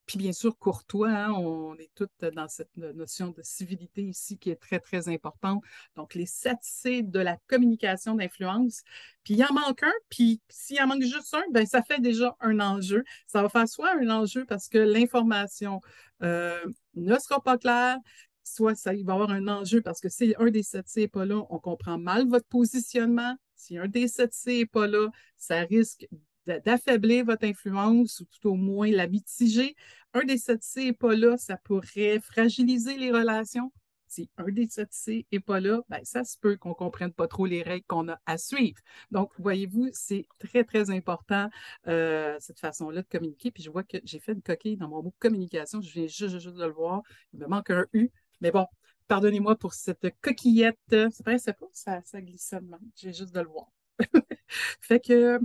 puis 0.06 0.18
bien 0.18 0.32
sûr 0.32 0.56
courtois. 0.58 1.10
Hein. 1.10 1.32
on 1.32 1.74
est 1.76 1.90
toutes 1.94 2.24
dans 2.34 2.48
cette 2.48 2.76
notion 2.76 3.30
de 3.30 3.42
civilité 3.42 4.02
ici 4.02 4.38
qui 4.38 4.50
est 4.50 4.56
très, 4.56 4.78
très 4.78 5.08
importante. 5.08 5.62
Donc, 5.96 6.14
les 6.14 6.26
7 6.26 6.56
C 6.62 7.02
de 7.02 7.20
la 7.20 7.36
communication 7.48 8.14
d'influence. 8.14 8.82
Puis 9.24 9.34
il 9.34 9.44
en 9.44 9.52
manque 9.52 9.82
un, 9.82 9.92
puis 10.08 10.40
s'il 10.48 10.80
en 10.80 10.86
manque 10.86 11.02
juste 11.02 11.34
un, 11.34 11.42
ben 11.50 11.66
ça 11.66 11.82
fait 11.82 12.00
déjà 12.00 12.36
un 12.40 12.60
enjeu. 12.60 13.04
Ça 13.26 13.42
va 13.42 13.48
faire 13.48 13.68
soit 13.68 13.92
un 13.96 14.08
enjeu 14.10 14.44
parce 14.46 14.68
que 14.68 14.78
l'information 14.78 15.80
euh, 16.22 16.64
ne 16.94 17.18
sera 17.18 17.42
pas 17.42 17.58
claire, 17.58 17.98
soit 18.44 18.74
ça, 18.76 18.94
il 18.94 19.04
va 19.04 19.12
y 19.12 19.16
avoir 19.16 19.30
un 19.30 19.48
enjeu 19.48 19.82
parce 19.82 20.00
que 20.00 20.08
si 20.08 20.34
un 20.38 20.50
des 20.50 20.62
7 20.62 20.88
C 20.88 21.00
n'est 21.02 21.08
pas 21.08 21.26
là, 21.26 21.42
on 21.50 21.58
comprend 21.58 21.98
mal 21.98 22.28
votre 22.28 22.46
positionnement. 22.46 23.36
Si 23.56 23.78
un 23.78 23.88
des 23.88 24.06
7 24.08 24.32
C 24.32 24.58
n'est 24.58 24.66
pas 24.66 24.86
là, 24.86 25.08
ça 25.36 25.60
risque 25.60 26.06
d'affaiblir 26.46 27.24
votre 27.24 27.44
influence 27.44 28.20
ou 28.20 28.24
tout 28.24 28.50
au 28.50 28.54
moins 28.54 28.90
la 28.90 29.06
mitiger. 29.06 29.76
Un 30.14 30.24
des 30.24 30.36
7C 30.36 30.84
n'est 30.84 30.92
pas 30.92 31.14
là, 31.14 31.36
ça 31.36 31.56
pourrait 31.56 32.20
fragiliser 32.20 32.96
les 32.96 33.10
relations. 33.10 33.72
Si 34.08 34.30
un 34.36 34.50
des 34.50 34.66
7C 34.66 35.26
n'est 35.32 35.40
pas 35.40 35.60
là, 35.60 35.82
ben, 35.88 36.00
ça 36.04 36.24
se 36.24 36.38
peut 36.38 36.56
qu'on 36.56 36.70
ne 36.70 36.74
comprenne 36.74 37.12
pas 37.12 37.26
trop 37.26 37.44
les 37.44 37.62
règles 37.62 37.84
qu'on 37.86 38.08
a 38.08 38.18
à 38.24 38.38
suivre. 38.38 38.78
Donc, 39.10 39.32
voyez-vous, 39.38 39.88
c'est 39.92 40.26
très, 40.38 40.64
très 40.64 40.90
important 40.90 41.50
euh, 41.88 42.36
cette 42.38 42.60
façon-là 42.60 43.02
de 43.02 43.08
communiquer. 43.08 43.50
Puis 43.50 43.62
je 43.62 43.70
vois 43.70 43.82
que 43.82 43.98
j'ai 44.04 44.20
fait 44.20 44.32
une 44.32 44.42
coquille 44.42 44.76
dans 44.76 44.88
mon 44.88 45.02
mot 45.02 45.14
communication. 45.18 45.80
Je 45.80 45.92
viens 45.92 46.06
juste, 46.06 46.38
juste 46.38 46.56
de 46.56 46.64
le 46.64 46.72
voir. 46.72 47.02
Il 47.32 47.40
me 47.40 47.46
manque 47.46 47.70
un 47.70 47.84
U. 47.92 48.10
Mais 48.40 48.52
bon, 48.52 48.66
pardonnez-moi 49.08 49.56
pour 49.56 49.74
cette 49.74 50.06
coquillette. 50.20 50.78
Ça 50.88 51.24
paraissait 51.24 51.52
pas, 51.52 51.66
ça, 51.72 52.00
ça 52.04 52.20
glissait 52.20 52.60
de 52.60 52.66
J'ai 52.94 53.12
juste 53.12 53.34
de 53.34 53.40
le 53.40 53.48
voir. 53.48 53.66
fait 54.80 55.00
que 55.00 55.40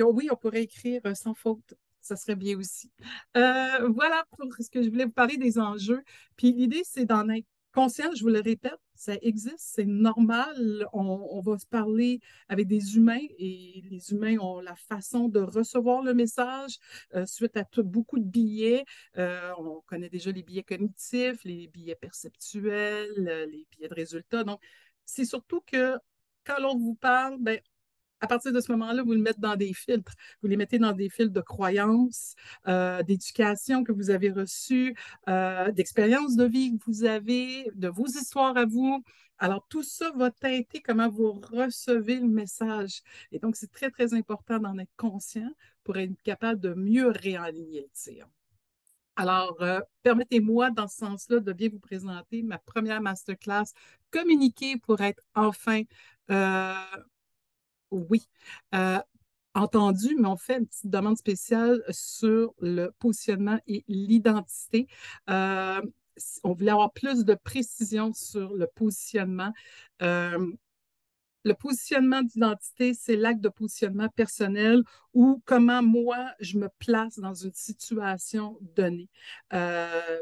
oui, 0.00 0.28
on 0.30 0.36
pourrait 0.36 0.62
écrire 0.62 1.00
euh, 1.06 1.14
sans 1.14 1.34
faute. 1.34 1.74
Ça 2.00 2.16
serait 2.16 2.36
bien 2.36 2.56
aussi. 2.56 2.90
Euh, 3.36 3.88
voilà 3.88 4.24
pour 4.36 4.46
ce 4.58 4.70
que 4.70 4.82
je 4.82 4.88
voulais 4.88 5.06
vous 5.06 5.10
parler 5.10 5.36
des 5.36 5.58
enjeux. 5.58 6.02
Puis 6.36 6.52
l'idée, 6.52 6.82
c'est 6.84 7.04
d'en 7.04 7.28
être 7.28 7.46
conscient, 7.72 8.10
je 8.14 8.22
vous 8.22 8.30
le 8.30 8.40
répète, 8.40 8.78
ça 8.94 9.14
existe, 9.20 9.58
c'est 9.58 9.84
normal. 9.84 10.86
On, 10.92 11.40
va 11.42 11.58
se 11.58 11.66
parler 11.66 12.20
avec 12.48 12.68
des 12.68 12.96
humains 12.96 13.26
et 13.38 13.82
les 13.90 14.12
humains 14.12 14.38
ont 14.38 14.60
la 14.60 14.76
façon 14.76 15.28
de 15.28 15.40
recevoir 15.40 16.02
le 16.02 16.14
message 16.14 16.78
euh, 17.14 17.26
suite 17.26 17.56
à 17.56 17.64
beaucoup 17.82 18.18
de 18.18 18.24
billets. 18.24 18.84
on 19.16 19.82
connaît 19.86 20.08
déjà 20.08 20.30
les 20.30 20.42
billets 20.42 20.62
cognitifs, 20.62 21.44
les 21.44 21.66
billets 21.68 21.96
perceptuels, 21.96 23.12
les 23.50 23.66
billets 23.72 23.88
de 23.88 23.94
résultats. 23.94 24.44
Donc, 24.44 24.60
c'est 25.04 25.26
surtout 25.26 25.60
que 25.60 25.96
quand 26.44 26.60
l'on 26.60 26.78
vous 26.78 26.94
parle, 26.94 27.36
ben, 27.40 27.60
à 28.20 28.26
partir 28.26 28.52
de 28.52 28.60
ce 28.60 28.72
moment-là, 28.72 29.02
vous 29.02 29.12
le 29.12 29.20
mettez 29.20 29.40
dans 29.40 29.56
des 29.56 29.72
filtres. 29.74 30.12
Vous 30.42 30.48
les 30.48 30.56
mettez 30.56 30.78
dans 30.78 30.92
des 30.92 31.08
filtres 31.08 31.32
de 31.32 31.40
croyances, 31.40 32.34
euh, 32.66 33.02
d'éducation 33.02 33.84
que 33.84 33.92
vous 33.92 34.10
avez 34.10 34.30
reçues, 34.30 34.96
euh, 35.28 35.70
d'expériences 35.72 36.36
de 36.36 36.44
vie 36.44 36.78
que 36.78 36.84
vous 36.86 37.04
avez, 37.04 37.70
de 37.74 37.88
vos 37.88 38.06
histoires 38.06 38.56
à 38.56 38.64
vous. 38.64 39.02
Alors, 39.38 39.66
tout 39.68 39.82
ça 39.82 40.10
va 40.16 40.30
teinter 40.30 40.80
comment 40.80 41.10
vous 41.10 41.32
recevez 41.32 42.16
le 42.16 42.28
message. 42.28 43.02
Et 43.32 43.38
donc, 43.38 43.56
c'est 43.56 43.70
très, 43.70 43.90
très 43.90 44.14
important 44.14 44.58
d'en 44.58 44.78
être 44.78 44.94
conscient 44.96 45.50
pour 45.84 45.98
être 45.98 46.14
capable 46.22 46.60
de 46.60 46.72
mieux 46.72 47.08
réaligner 47.08 47.82
le 47.82 47.88
tir. 47.92 48.26
Alors, 49.16 49.56
euh, 49.62 49.80
permettez-moi, 50.02 50.70
dans 50.70 50.88
ce 50.88 50.96
sens-là, 50.96 51.40
de 51.40 51.52
bien 51.52 51.68
vous 51.70 51.78
présenter 51.78 52.42
ma 52.42 52.58
première 52.58 53.00
masterclass 53.00 53.64
Communiquer 54.10 54.76
pour 54.78 55.00
être 55.00 55.22
enfin, 55.34 55.82
oui, 57.90 58.28
euh, 58.74 58.98
entendu, 59.54 60.16
mais 60.18 60.28
on 60.28 60.36
fait 60.36 60.58
une 60.58 60.66
petite 60.66 60.90
demande 60.90 61.16
spéciale 61.16 61.82
sur 61.90 62.54
le 62.60 62.90
positionnement 62.98 63.58
et 63.66 63.84
l'identité. 63.88 64.86
on 65.28 66.52
voulait 66.54 66.70
avoir 66.70 66.92
plus 66.92 67.24
de 67.24 67.34
précision 67.34 68.12
sur 68.12 68.54
le 68.54 68.66
positionnement. 68.66 69.52
Le 71.46 71.54
positionnement 71.54 72.22
d'identité, 72.22 72.92
c'est 72.92 73.14
l'acte 73.14 73.40
de 73.40 73.48
positionnement 73.48 74.08
personnel 74.08 74.82
ou 75.14 75.40
comment 75.44 75.80
moi, 75.80 76.32
je 76.40 76.58
me 76.58 76.68
place 76.80 77.20
dans 77.20 77.34
une 77.34 77.54
situation 77.54 78.58
donnée. 78.74 79.08
Euh, 79.52 80.20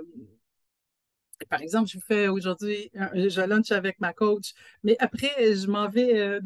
par 1.49 1.61
exemple, 1.61 1.89
je 1.89 1.99
fais 1.99 2.29
aujourd'hui, 2.29 2.91
je 2.95 3.41
lunch 3.47 3.73
avec 3.73 4.01
ma 4.01 4.13
coach, 4.13 4.53
mais 4.83 4.97
après, 4.99 5.55
je 5.55 5.67
m'en 5.67 5.89
vais 5.89 6.19
euh, 6.19 6.41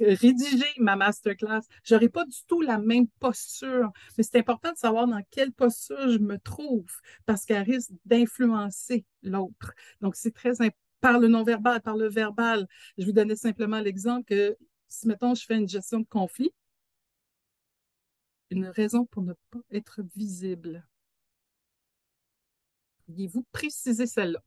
rédiger 0.00 0.66
ma 0.78 0.96
masterclass. 0.96 1.62
Je 1.84 1.94
n'aurai 1.94 2.08
pas 2.08 2.24
du 2.24 2.38
tout 2.46 2.60
la 2.60 2.78
même 2.78 3.08
posture, 3.20 3.90
mais 4.16 4.24
c'est 4.24 4.38
important 4.38 4.72
de 4.72 4.78
savoir 4.78 5.06
dans 5.06 5.22
quelle 5.30 5.52
posture 5.52 6.10
je 6.10 6.18
me 6.18 6.38
trouve 6.38 6.90
parce 7.26 7.44
qu'elle 7.44 7.62
risque 7.62 7.90
d'influencer 8.04 9.04
l'autre. 9.22 9.74
Donc, 10.00 10.16
c'est 10.16 10.34
très 10.34 10.60
important 10.60 10.76
par 11.00 11.18
le 11.20 11.28
non-verbal, 11.28 11.80
par 11.82 11.96
le 11.96 12.08
verbal. 12.08 12.66
Je 12.98 13.04
vous 13.04 13.12
donnais 13.12 13.36
simplement 13.36 13.80
l'exemple 13.80 14.24
que 14.24 14.56
si, 14.88 15.06
mettons, 15.08 15.34
je 15.34 15.44
fais 15.44 15.56
une 15.56 15.68
gestion 15.68 16.00
de 16.00 16.06
conflit, 16.06 16.52
une 18.50 18.66
raison 18.66 19.06
pour 19.06 19.22
ne 19.22 19.34
pas 19.50 19.60
être 19.70 20.00
visible 20.14 20.84
vous 23.08 23.44
préciser 23.52 24.06
celle-là? 24.06 24.40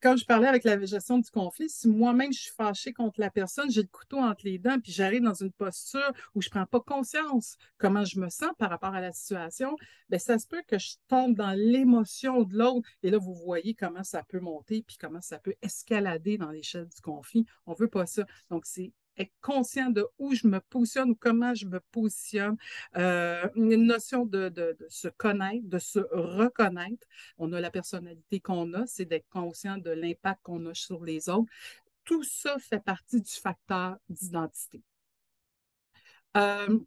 quand 0.00 0.16
je 0.16 0.24
parlais 0.24 0.48
avec 0.48 0.64
la 0.64 0.82
gestion 0.84 1.18
du 1.18 1.30
conflit, 1.30 1.68
si 1.68 1.88
moi-même 1.88 2.32
je 2.32 2.40
suis 2.40 2.52
fâchée 2.52 2.92
contre 2.92 3.20
la 3.20 3.30
personne, 3.30 3.70
j'ai 3.70 3.82
le 3.82 3.88
couteau 3.88 4.18
entre 4.18 4.44
les 4.44 4.58
dents, 4.58 4.78
puis 4.80 4.92
j'arrive 4.92 5.22
dans 5.22 5.34
une 5.34 5.52
posture 5.52 6.12
où 6.34 6.42
je 6.42 6.48
ne 6.48 6.50
prends 6.50 6.66
pas 6.66 6.80
conscience 6.80 7.56
comment 7.76 8.04
je 8.04 8.18
me 8.18 8.28
sens 8.28 8.50
par 8.58 8.70
rapport 8.70 8.94
à 8.94 9.00
la 9.00 9.12
situation, 9.12 9.76
bien, 10.08 10.18
ça 10.18 10.38
se 10.38 10.46
peut 10.46 10.62
que 10.66 10.78
je 10.78 10.94
tombe 11.08 11.34
dans 11.34 11.52
l'émotion 11.52 12.42
de 12.42 12.56
l'autre. 12.56 12.88
Et 13.02 13.10
là, 13.10 13.18
vous 13.18 13.34
voyez 13.34 13.74
comment 13.74 14.04
ça 14.04 14.22
peut 14.22 14.40
monter, 14.40 14.82
puis 14.82 14.96
comment 14.98 15.20
ça 15.20 15.38
peut 15.38 15.54
escalader 15.62 16.38
dans 16.38 16.50
l'échelle 16.50 16.88
du 16.88 17.00
conflit. 17.00 17.46
On 17.66 17.72
ne 17.72 17.76
veut 17.76 17.88
pas 17.88 18.06
ça. 18.06 18.24
Donc, 18.50 18.66
c'est 18.66 18.92
être 19.18 19.32
conscient 19.40 19.90
de 19.90 20.06
où 20.18 20.34
je 20.34 20.46
me 20.46 20.60
positionne 20.60 21.10
ou 21.10 21.14
comment 21.14 21.54
je 21.54 21.66
me 21.66 21.80
positionne. 21.92 22.56
Euh, 22.96 23.48
une 23.54 23.86
notion 23.86 24.24
de, 24.24 24.76
se 24.88 25.08
connaître, 25.08 25.68
de 25.68 25.78
se 25.78 26.00
reconnaître. 26.12 27.06
On 27.38 27.52
a 27.52 27.60
la 27.60 27.70
personnalité 27.70 28.40
qu'on 28.40 28.72
a, 28.74 28.86
c'est 28.86 29.04
d'être 29.04 29.28
conscient 29.28 29.78
de 29.78 29.90
l'impact 29.90 30.40
qu'on 30.42 30.66
a 30.66 30.74
sur 30.74 31.04
les 31.04 31.28
autres. 31.28 31.50
Tout 32.04 32.22
ça 32.22 32.56
fait 32.58 32.82
partie 32.82 33.20
du 33.20 33.30
facteur 33.30 33.96
d'identité. 34.08 34.82
Euh, 36.36 36.78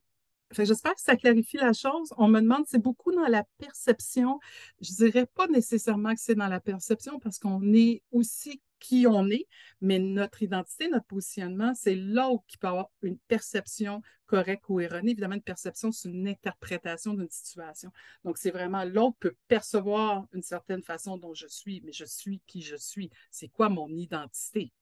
J'espère 0.57 0.95
que 0.95 1.01
ça 1.01 1.15
clarifie 1.15 1.57
la 1.57 1.73
chose. 1.73 2.13
On 2.17 2.27
me 2.27 2.41
demande, 2.41 2.65
c'est 2.67 2.81
beaucoup 2.81 3.11
dans 3.11 3.27
la 3.27 3.43
perception. 3.57 4.39
Je 4.81 4.93
dirais 4.93 5.25
pas 5.25 5.47
nécessairement 5.47 6.13
que 6.13 6.19
c'est 6.19 6.35
dans 6.35 6.47
la 6.47 6.59
perception 6.59 7.19
parce 7.19 7.39
qu'on 7.39 7.73
est 7.73 8.01
aussi 8.11 8.61
qui 8.81 9.05
on 9.07 9.29
est, 9.29 9.47
mais 9.79 9.99
notre 9.99 10.43
identité, 10.43 10.89
notre 10.89 11.05
positionnement, 11.05 11.73
c'est 11.75 11.95
l'autre 11.95 12.43
qui 12.47 12.57
peut 12.57 12.67
avoir 12.67 12.89
une 13.03 13.17
perception 13.19 14.01
correcte 14.25 14.65
ou 14.67 14.79
erronée. 14.79 15.11
Évidemment, 15.11 15.35
une 15.35 15.41
perception, 15.41 15.91
c'est 15.91 16.09
une 16.09 16.27
interprétation 16.27 17.13
d'une 17.13 17.29
situation. 17.29 17.91
Donc, 18.25 18.37
c'est 18.37 18.51
vraiment 18.51 18.83
l'autre 18.83 19.15
peut 19.19 19.35
percevoir 19.47 20.25
une 20.33 20.41
certaine 20.41 20.81
façon 20.81 21.17
dont 21.17 21.33
je 21.33 21.47
suis, 21.47 21.81
mais 21.85 21.93
je 21.93 22.05
suis 22.05 22.41
qui 22.47 22.61
je 22.61 22.75
suis. 22.75 23.09
C'est 23.29 23.49
quoi 23.49 23.69
mon 23.69 23.89
identité? 23.89 24.73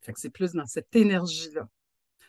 Fait 0.00 0.12
que 0.12 0.20
c'est 0.20 0.30
plus 0.30 0.52
dans 0.52 0.66
cette 0.66 0.94
énergie-là. 0.94 1.68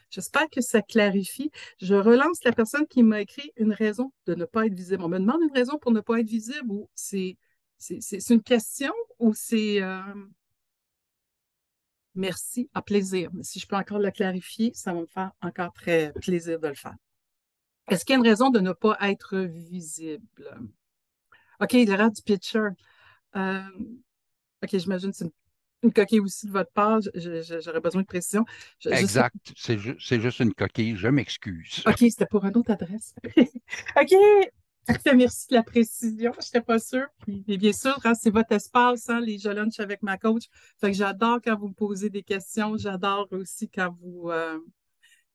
J'espère 0.10 0.48
que 0.50 0.62
ça 0.62 0.82
clarifie. 0.82 1.50
Je 1.80 1.96
relance 1.96 2.44
la 2.44 2.52
personne 2.52 2.86
qui 2.88 3.02
m'a 3.02 3.22
écrit 3.22 3.52
une 3.58 3.74
raison 3.74 4.12
de 4.28 4.36
ne 4.36 4.46
pas 4.46 4.68
être 4.68 4.74
visible. 4.74 5.04
On 5.04 5.10
me 5.10 5.18
demande 5.18 5.42
une 5.42 5.56
raison 5.56 5.80
pour 5.80 5.92
ne 5.92 6.02
pas 6.02 6.20
être 6.20 6.30
visible 6.30 6.70
ou 6.70 6.90
c'est 6.94 7.38
c'est 8.00 8.30
une 8.30 8.42
question 8.42 8.94
ou 9.20 9.34
c'est 9.34 9.82
euh, 9.82 10.02
merci, 12.16 12.70
à 12.74 12.82
plaisir? 12.82 13.30
Mais 13.34 13.44
si 13.44 13.60
je 13.60 13.68
peux 13.68 13.76
encore 13.76 14.00
le 14.00 14.12
clarifier, 14.12 14.72
ça 14.74 14.94
va 14.94 15.02
me 15.02 15.06
faire 15.06 15.32
encore 15.42 15.74
très 15.74 16.14
plaisir 16.22 16.60
de 16.60 16.68
le 16.68 16.76
faire. 16.76 16.96
Est-ce 17.90 18.06
qu'il 18.06 18.14
y 18.14 18.16
a 18.16 18.20
une 18.20 18.28
raison 18.28 18.50
de 18.50 18.60
ne 18.60 18.72
pas 18.72 18.98
être 19.02 19.38
visible? 19.38 20.58
OK, 21.60 21.74
il 21.74 21.90
y 21.90 21.94
aura 21.94 22.10
du 22.10 22.22
pitcher. 22.22 22.70
Euh, 23.36 23.62
OK, 24.64 24.70
j'imagine 24.78 25.12
que 25.12 25.18
c'est 25.18 25.32
une, 25.84 25.92
coquille 25.92 26.22
aussi 26.22 26.48
de 26.48 26.52
votre 26.52 26.72
part. 26.72 27.02
J'aurais 27.14 27.82
besoin 27.82 28.02
de 28.02 28.08
précision. 28.08 28.46
exact. 28.86 29.36
C'est 29.58 29.78
juste 29.78 30.40
une 30.40 30.54
coquille. 30.54 30.96
Je 30.96 31.10
m'excuse. 31.10 31.84
OK, 31.86 31.98
c'était 31.98 32.26
pour 32.26 32.46
une 32.46 32.56
autre 32.56 32.72
adresse. 32.72 33.14
OK, 34.02 34.14
Merci 35.16 35.48
de 35.50 35.56
la 35.56 35.64
précision. 35.64 36.34
Je 36.34 36.46
n'étais 36.46 36.62
pas 36.62 36.80
sûre. 36.80 37.08
Et 37.48 37.58
bien 37.58 37.72
sûr, 37.72 37.98
hein, 38.04 38.14
c'est 38.16 38.30
votre 38.30 38.52
espace, 38.52 39.10
hein, 39.10 39.20
les 39.22 39.38
Je 39.38 39.50
lunch 39.50 39.80
avec 39.80 40.02
ma 40.04 40.18
coach. 40.18 40.44
Fait 40.80 40.92
que 40.92 40.98
j'adore 40.98 41.40
quand 41.44 41.58
vous 41.58 41.70
me 41.70 41.74
posez 41.74 42.10
des 42.10 42.24
questions. 42.24 42.76
J'adore 42.78 43.28
aussi 43.32 43.70
quand 43.70 43.96
vous, 44.02 44.30
euh, 44.30 44.60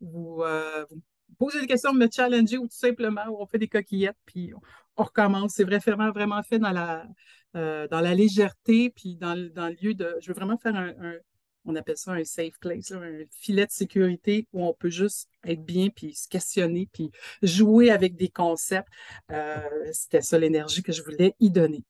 euh, 0.02 0.85
vous, 0.90 1.02
posez 1.38 1.61
des 1.61 1.67
questions, 1.67 1.95
me 1.95 2.09
challenger 2.11 2.59
ou 2.59 2.67
tout 2.67 2.76
simplement 2.76 3.23
on 3.28 3.47
fait 3.47 3.59
des 3.59 3.69
coquillettes, 3.69 4.19
puis 4.26 4.52
on, 4.55 5.02
recommence. 5.02 5.52
C'est 5.55 5.64
vraiment, 5.64 6.11
vraiment 6.11 6.43
fait 6.43 6.59
dans 6.59 6.73
la, 6.73 7.07
euh, 7.57 7.87
dans 7.88 8.00
la 8.00 8.14
légèreté, 8.14 8.90
puis 8.90 9.17
dans, 9.17 9.37
dans, 9.55 9.69
le 9.69 9.76
lieu 9.81 9.95
de. 9.95 10.17
Je 10.21 10.28
veux 10.28 10.35
vraiment 10.35 10.59
faire 10.59 10.75
un 10.75 10.95
on 11.65 11.77
appelle 11.77 11.97
ça 11.97 12.12
un 12.12 12.25
safe 12.25 12.59
place, 12.61 12.93
un 12.93 13.25
filet 13.31 13.67
de 13.67 13.73
sécurité 13.73 14.47
où 14.53 14.65
on 14.65 14.75
peut 14.75 14.91
juste 14.91 15.29
être 15.45 15.65
bien, 15.65 15.88
puis 15.91 16.15
se 16.15 16.29
questionner, 16.29 16.88
puis 16.93 17.11
jouer 17.43 17.91
avec 17.91 18.17
des 18.17 18.29
concepts. 18.29 18.88
Euh, 19.31 19.61
c'était 19.93 20.23
ça 20.23 20.38
l'énergie 20.38 20.83
que 20.83 20.93
je 20.93 21.03
voulais 21.03 21.35
y 21.41 21.50
donner. 21.50 21.85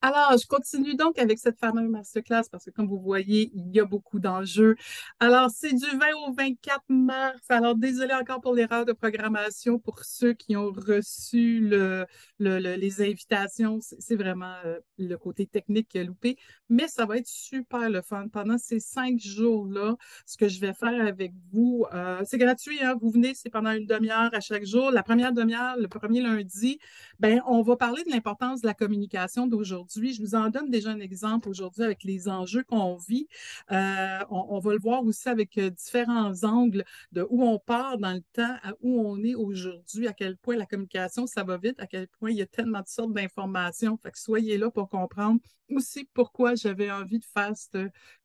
Alors, 0.00 0.36
je 0.40 0.46
continue 0.46 0.94
donc 0.94 1.18
avec 1.18 1.40
cette 1.40 1.58
fameuse 1.58 1.90
masterclass 1.90 2.44
parce 2.52 2.64
que 2.66 2.70
comme 2.70 2.86
vous 2.86 3.00
voyez, 3.00 3.50
il 3.52 3.74
y 3.74 3.80
a 3.80 3.84
beaucoup 3.84 4.20
d'enjeux. 4.20 4.76
Alors, 5.18 5.50
c'est 5.50 5.72
du 5.72 5.86
20 5.86 6.06
au 6.28 6.32
24 6.34 6.84
mars. 6.88 7.40
Alors, 7.48 7.74
désolé 7.74 8.14
encore 8.14 8.40
pour 8.40 8.54
l'erreur 8.54 8.84
de 8.84 8.92
programmation 8.92 9.80
pour 9.80 10.04
ceux 10.04 10.34
qui 10.34 10.56
ont 10.56 10.70
reçu 10.70 11.58
le, 11.58 12.06
les 12.38 13.02
invitations. 13.02 13.80
C'est 13.80 14.14
vraiment 14.14 14.54
euh, 14.64 14.78
le 14.98 15.16
côté 15.16 15.46
technique 15.46 15.88
qui 15.88 15.98
a 15.98 16.04
loupé, 16.04 16.36
mais 16.68 16.86
ça 16.86 17.04
va 17.04 17.16
être 17.16 17.26
super 17.26 17.90
le 17.90 18.00
fun. 18.00 18.28
Pendant 18.28 18.56
ces 18.56 18.78
cinq 18.78 19.18
jours-là, 19.18 19.96
ce 20.26 20.36
que 20.36 20.46
je 20.46 20.60
vais 20.60 20.74
faire 20.74 21.04
avec 21.08 21.32
vous, 21.52 21.86
euh, 21.92 22.22
c'est 22.24 22.38
gratuit. 22.38 22.78
Hein? 22.84 22.94
Vous 23.00 23.10
venez, 23.10 23.34
c'est 23.34 23.50
pendant 23.50 23.72
une 23.72 23.86
demi-heure 23.86 24.30
à 24.32 24.38
chaque 24.38 24.64
jour. 24.64 24.92
La 24.92 25.02
première 25.02 25.32
demi-heure, 25.32 25.76
le 25.76 25.88
premier 25.88 26.20
lundi, 26.20 26.78
ben, 27.18 27.42
on 27.48 27.62
va 27.62 27.76
parler 27.76 28.04
de 28.04 28.10
l'importance 28.10 28.60
de 28.60 28.68
la 28.68 28.74
communication 28.74 29.48
d'aujourd'hui 29.48 29.87
je 29.94 30.20
vous 30.20 30.34
en 30.34 30.48
donne 30.50 30.70
déjà 30.70 30.90
un 30.90 31.00
exemple 31.00 31.48
aujourd'hui 31.48 31.82
avec 31.82 32.04
les 32.04 32.28
enjeux 32.28 32.64
qu'on 32.64 32.96
vit. 32.96 33.28
Euh, 33.70 34.18
on, 34.30 34.58
va 34.58 34.72
le 34.72 34.78
voir 34.78 35.04
aussi 35.04 35.28
avec 35.28 35.58
euh, 35.58 35.70
différents 35.70 36.44
angles 36.44 36.84
de 37.12 37.26
où 37.30 37.44
on 37.44 37.58
part 37.58 37.98
dans 37.98 38.12
le 38.12 38.22
temps 38.32 38.56
à 38.62 38.72
où 38.80 39.00
on 39.00 39.22
est 39.22 39.34
aujourd'hui, 39.34 40.06
à 40.06 40.12
quel 40.12 40.36
point 40.36 40.56
la 40.56 40.66
communication, 40.66 41.26
ça 41.26 41.44
va 41.44 41.56
vite, 41.56 41.80
à 41.80 41.86
quel 41.86 42.08
point 42.08 42.30
il 42.30 42.36
y 42.36 42.42
a 42.42 42.46
tellement 42.46 42.80
de 42.80 42.88
sortes 42.88 43.12
d'informations. 43.12 43.96
Fait 43.96 44.10
que 44.10 44.18
soyez 44.18 44.58
là 44.58 44.70
pour 44.70 44.88
comprendre 44.88 45.40
aussi 45.70 46.08
pourquoi 46.14 46.54
j'avais 46.54 46.90
envie 46.90 47.18
de 47.18 47.24
faire 47.24 47.52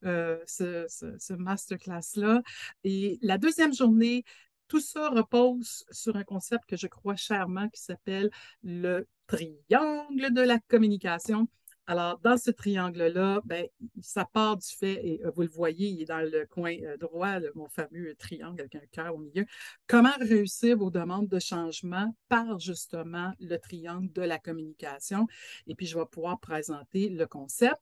euh, 0.04 0.38
ce, 0.46 0.86
ce 0.88 1.32
masterclass-là. 1.34 2.42
Et 2.84 3.18
la 3.22 3.38
deuxième 3.38 3.74
journée, 3.74 4.24
tout 4.68 4.80
ça 4.80 5.08
repose 5.08 5.84
sur 5.90 6.16
un 6.16 6.24
concept 6.24 6.64
que 6.66 6.76
je 6.76 6.86
crois 6.86 7.16
chèrement 7.16 7.68
qui 7.68 7.80
s'appelle 7.82 8.30
le 8.62 9.06
triangle 9.26 10.32
de 10.32 10.42
la 10.42 10.58
communication. 10.68 11.48
Alors, 11.86 12.18
dans 12.20 12.38
ce 12.38 12.50
triangle-là, 12.50 13.42
ben, 13.44 13.66
ça 14.00 14.24
part 14.24 14.56
du 14.56 14.66
fait, 14.66 15.06
et 15.06 15.20
euh, 15.22 15.30
vous 15.34 15.42
le 15.42 15.48
voyez, 15.48 15.88
il 15.88 16.00
est 16.00 16.06
dans 16.06 16.20
le 16.20 16.46
coin 16.46 16.74
euh, 16.82 16.96
droit, 16.96 17.40
mon 17.54 17.68
fameux 17.68 18.14
triangle 18.14 18.62
avec 18.62 18.74
un 18.74 18.86
cœur 18.90 19.14
au 19.14 19.18
milieu. 19.18 19.44
Comment 19.86 20.14
réussir 20.18 20.78
vos 20.78 20.90
demandes 20.90 21.28
de 21.28 21.38
changement 21.38 22.16
par 22.30 22.58
justement 22.58 23.32
le 23.38 23.58
triangle 23.58 24.10
de 24.12 24.22
la 24.22 24.38
communication? 24.38 25.26
Et 25.66 25.74
puis, 25.74 25.86
je 25.86 25.98
vais 25.98 26.06
pouvoir 26.06 26.40
présenter 26.40 27.10
le 27.10 27.26
concept. 27.26 27.76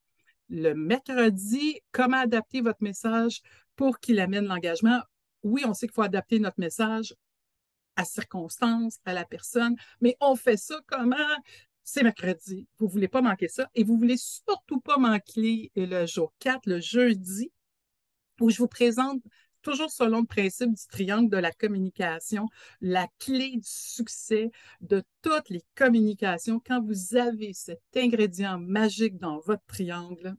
Le 0.49 0.75
mercredi, 0.75 1.81
comment 1.93 2.19
adapter 2.19 2.61
votre 2.61 2.83
message 2.83 3.41
pour 3.77 4.01
qu'il 4.01 4.19
amène 4.19 4.47
l'engagement? 4.47 5.01
Oui, 5.43 5.65
on 5.67 5.75
sait 5.75 5.87
qu'il 5.87 5.95
faut 5.95 6.03
adapter 6.03 6.39
notre 6.39 6.61
message 6.61 7.15
à 7.97 8.05
circonstances, 8.05 8.99
à 9.05 9.13
la 9.13 9.25
personne, 9.25 9.77
mais 10.01 10.17
on 10.21 10.37
fait 10.37 10.57
ça 10.57 10.81
comment? 10.87 11.17
C'est 11.85 12.03
mercredi. 12.03 12.69
Vous 12.79 12.87
ne 12.87 12.93
voulez 12.93 13.09
pas 13.09 13.23
manquer 13.23 13.49
ça 13.49 13.69
et 13.75 13.85
vous 13.85 13.95
ne 13.95 13.99
voulez 13.99 14.17
surtout 14.17 14.81
pas 14.81 14.99
manquer 14.99 15.73
le 15.75 16.07
jour 16.07 16.33
4, 16.39 16.67
le 16.67 16.81
jeudi, 16.81 17.51
où 18.41 18.51
je 18.51 18.59
vous 18.59 18.69
présente 18.69 19.21
toujours 19.63 19.91
selon 19.91 20.21
le 20.21 20.27
principe 20.27 20.75
du 20.75 20.87
triangle 20.89 21.31
de 21.31 21.37
la 21.37 21.53
communication, 21.53 22.49
la 22.81 23.07
clé 23.19 23.53
du 23.57 23.61
succès 23.63 24.51
de 24.81 25.03
toutes 25.23 25.49
les 25.51 25.65
communications, 25.75 26.61
quand 26.65 26.83
vous 26.83 27.17
avez 27.17 27.53
cet 27.53 27.81
ingrédient 27.97 28.59
magique 28.59 29.19
dans 29.19 29.39
votre 29.41 29.65
triangle, 29.67 30.35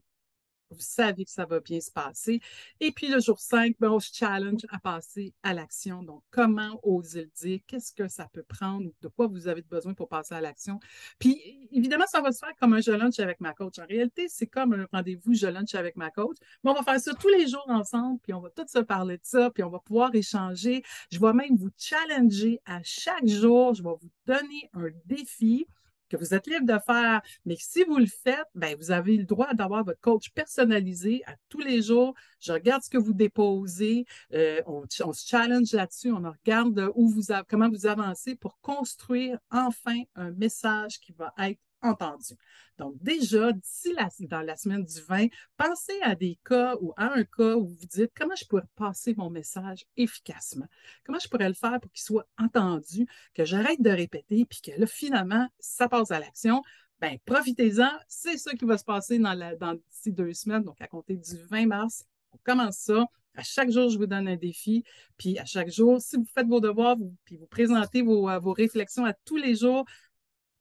vous 0.74 0.80
savez 0.80 1.24
que 1.24 1.30
ça 1.30 1.46
va 1.46 1.60
bien 1.60 1.80
se 1.80 1.90
passer. 1.90 2.40
Et 2.80 2.92
puis 2.92 3.08
le 3.08 3.20
jour 3.20 3.38
5, 3.38 3.76
ben, 3.80 3.90
on 3.90 4.00
se 4.00 4.12
challenge 4.12 4.66
à 4.70 4.78
passer 4.78 5.32
à 5.42 5.54
l'action. 5.54 6.02
Donc, 6.02 6.22
comment 6.30 6.78
oser 6.82 7.22
le 7.22 7.30
dire? 7.34 7.60
Qu'est-ce 7.66 7.92
que 7.92 8.08
ça 8.08 8.28
peut 8.32 8.42
prendre? 8.42 8.90
De 9.00 9.08
quoi 9.08 9.26
vous 9.26 9.48
avez 9.48 9.62
besoin 9.62 9.94
pour 9.94 10.08
passer 10.08 10.34
à 10.34 10.40
l'action? 10.40 10.80
Puis, 11.18 11.68
évidemment, 11.72 12.06
ça 12.06 12.20
va 12.20 12.32
se 12.32 12.38
faire 12.38 12.54
comme 12.60 12.74
un 12.74 12.80
jeu 12.80 12.96
lunch 12.96 13.18
avec 13.18 13.40
ma 13.40 13.52
coach. 13.52 13.78
En 13.78 13.86
réalité, 13.86 14.26
c'est 14.28 14.46
comme 14.46 14.72
un 14.74 14.86
rendez-vous 14.92 15.34
jeu 15.34 15.50
lunch 15.50 15.74
avec 15.74 15.96
ma 15.96 16.10
coach. 16.10 16.36
Mais 16.62 16.70
on 16.70 16.74
va 16.74 16.82
faire 16.82 17.00
ça 17.00 17.14
tous 17.14 17.28
les 17.28 17.46
jours 17.46 17.66
ensemble, 17.68 18.20
puis 18.20 18.32
on 18.32 18.40
va 18.40 18.50
tous 18.50 18.66
se 18.68 18.80
parler 18.80 19.16
de 19.16 19.24
ça, 19.24 19.50
puis 19.50 19.62
on 19.62 19.70
va 19.70 19.78
pouvoir 19.78 20.14
échanger. 20.14 20.82
Je 21.10 21.18
vais 21.18 21.32
même 21.32 21.56
vous 21.56 21.70
challenger 21.76 22.60
à 22.66 22.80
chaque 22.82 23.26
jour. 23.26 23.74
Je 23.74 23.82
vais 23.82 23.94
vous 24.00 24.10
donner 24.26 24.70
un 24.74 24.88
défi 25.06 25.66
que 26.14 26.20
vous 26.24 26.34
êtes 26.34 26.46
libre 26.46 26.66
de 26.66 26.78
faire. 26.78 27.20
Mais 27.44 27.56
si 27.58 27.84
vous 27.84 27.98
le 27.98 28.06
faites, 28.06 28.46
ben, 28.54 28.76
vous 28.78 28.90
avez 28.90 29.16
le 29.16 29.24
droit 29.24 29.52
d'avoir 29.54 29.84
votre 29.84 30.00
coach 30.00 30.30
personnalisé 30.30 31.22
à 31.26 31.34
tous 31.48 31.60
les 31.60 31.82
jours. 31.82 32.14
Je 32.40 32.52
regarde 32.52 32.82
ce 32.82 32.90
que 32.90 32.98
vous 32.98 33.14
déposez, 33.14 34.04
euh, 34.32 34.60
on, 34.66 34.84
se 34.86 35.26
challenge 35.26 35.72
là-dessus, 35.72 36.12
on 36.12 36.22
regarde 36.22 36.90
où 36.94 37.08
vous 37.08 37.22
comment 37.48 37.68
vous 37.68 37.86
avancez 37.86 38.36
pour 38.36 38.58
construire 38.60 39.38
enfin 39.50 40.00
un 40.14 40.30
message 40.32 40.98
qui 41.00 41.12
va 41.12 41.32
être 41.38 41.60
entendu. 41.84 42.34
Donc, 42.78 42.94
déjà, 43.00 43.52
d'ici 43.52 43.92
la, 43.92 44.08
dans 44.20 44.40
la 44.40 44.56
semaine 44.56 44.84
du 44.84 45.00
20, 45.02 45.28
pensez 45.56 46.00
à 46.02 46.14
des 46.14 46.38
cas 46.44 46.74
ou 46.80 46.92
à 46.96 47.12
un 47.12 47.24
cas 47.24 47.54
où 47.54 47.66
vous 47.66 47.86
dites 47.86 48.10
comment 48.16 48.34
je 48.34 48.44
pourrais 48.46 48.64
passer 48.74 49.14
mon 49.16 49.30
message 49.30 49.84
efficacement, 49.96 50.66
comment 51.04 51.18
je 51.20 51.28
pourrais 51.28 51.48
le 51.48 51.54
faire 51.54 51.78
pour 51.80 51.92
qu'il 51.92 52.02
soit 52.02 52.26
entendu, 52.38 53.06
que 53.34 53.44
j'arrête 53.44 53.80
de 53.80 53.90
répéter, 53.90 54.44
puis 54.44 54.60
que 54.60 54.72
là, 54.78 54.86
finalement, 54.86 55.48
ça 55.60 55.88
passe 55.88 56.10
à 56.10 56.18
l'action? 56.18 56.62
Bien, 57.00 57.16
profitez-en. 57.24 57.90
C'est 58.08 58.38
ça 58.38 58.52
qui 58.54 58.64
va 58.64 58.78
se 58.78 58.84
passer 58.84 59.18
dans, 59.18 59.34
la, 59.34 59.54
d'ici 59.54 60.12
deux 60.12 60.32
semaines, 60.32 60.62
donc 60.62 60.80
à 60.80 60.86
compter 60.86 61.16
du 61.16 61.36
20 61.50 61.66
mars. 61.66 62.04
On 62.32 62.38
commence 62.42 62.78
ça. 62.78 63.04
À 63.36 63.42
chaque 63.42 63.70
jour, 63.70 63.90
je 63.90 63.98
vous 63.98 64.06
donne 64.06 64.28
un 64.28 64.36
défi. 64.36 64.84
Puis 65.16 65.38
à 65.38 65.44
chaque 65.44 65.70
jour, 65.70 66.00
si 66.00 66.16
vous 66.16 66.26
faites 66.34 66.46
vos 66.46 66.60
devoirs, 66.60 66.96
vous, 66.96 67.14
puis 67.24 67.36
vous 67.36 67.46
présentez 67.46 68.02
vos, 68.02 68.28
euh, 68.30 68.38
vos 68.38 68.52
réflexions 68.52 69.04
à 69.04 69.12
tous 69.12 69.36
les 69.36 69.56
jours, 69.56 69.84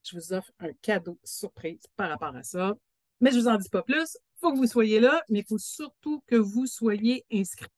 je 0.03 0.15
vous 0.15 0.33
offre 0.33 0.51
un 0.59 0.73
cadeau 0.81 1.19
surprise 1.23 1.83
par 1.95 2.09
rapport 2.09 2.35
à 2.35 2.43
ça. 2.43 2.75
Mais 3.21 3.31
je 3.31 3.37
ne 3.37 3.41
vous 3.41 3.47
en 3.47 3.57
dis 3.57 3.69
pas 3.69 3.83
plus. 3.83 4.17
Il 4.37 4.39
faut 4.41 4.51
que 4.51 4.57
vous 4.57 4.67
soyez 4.67 4.99
là, 4.99 5.23
mais 5.29 5.39
il 5.39 5.45
faut 5.45 5.57
surtout 5.57 6.23
que 6.27 6.35
vous 6.35 6.67
soyez 6.67 7.25
inscrit. 7.31 7.69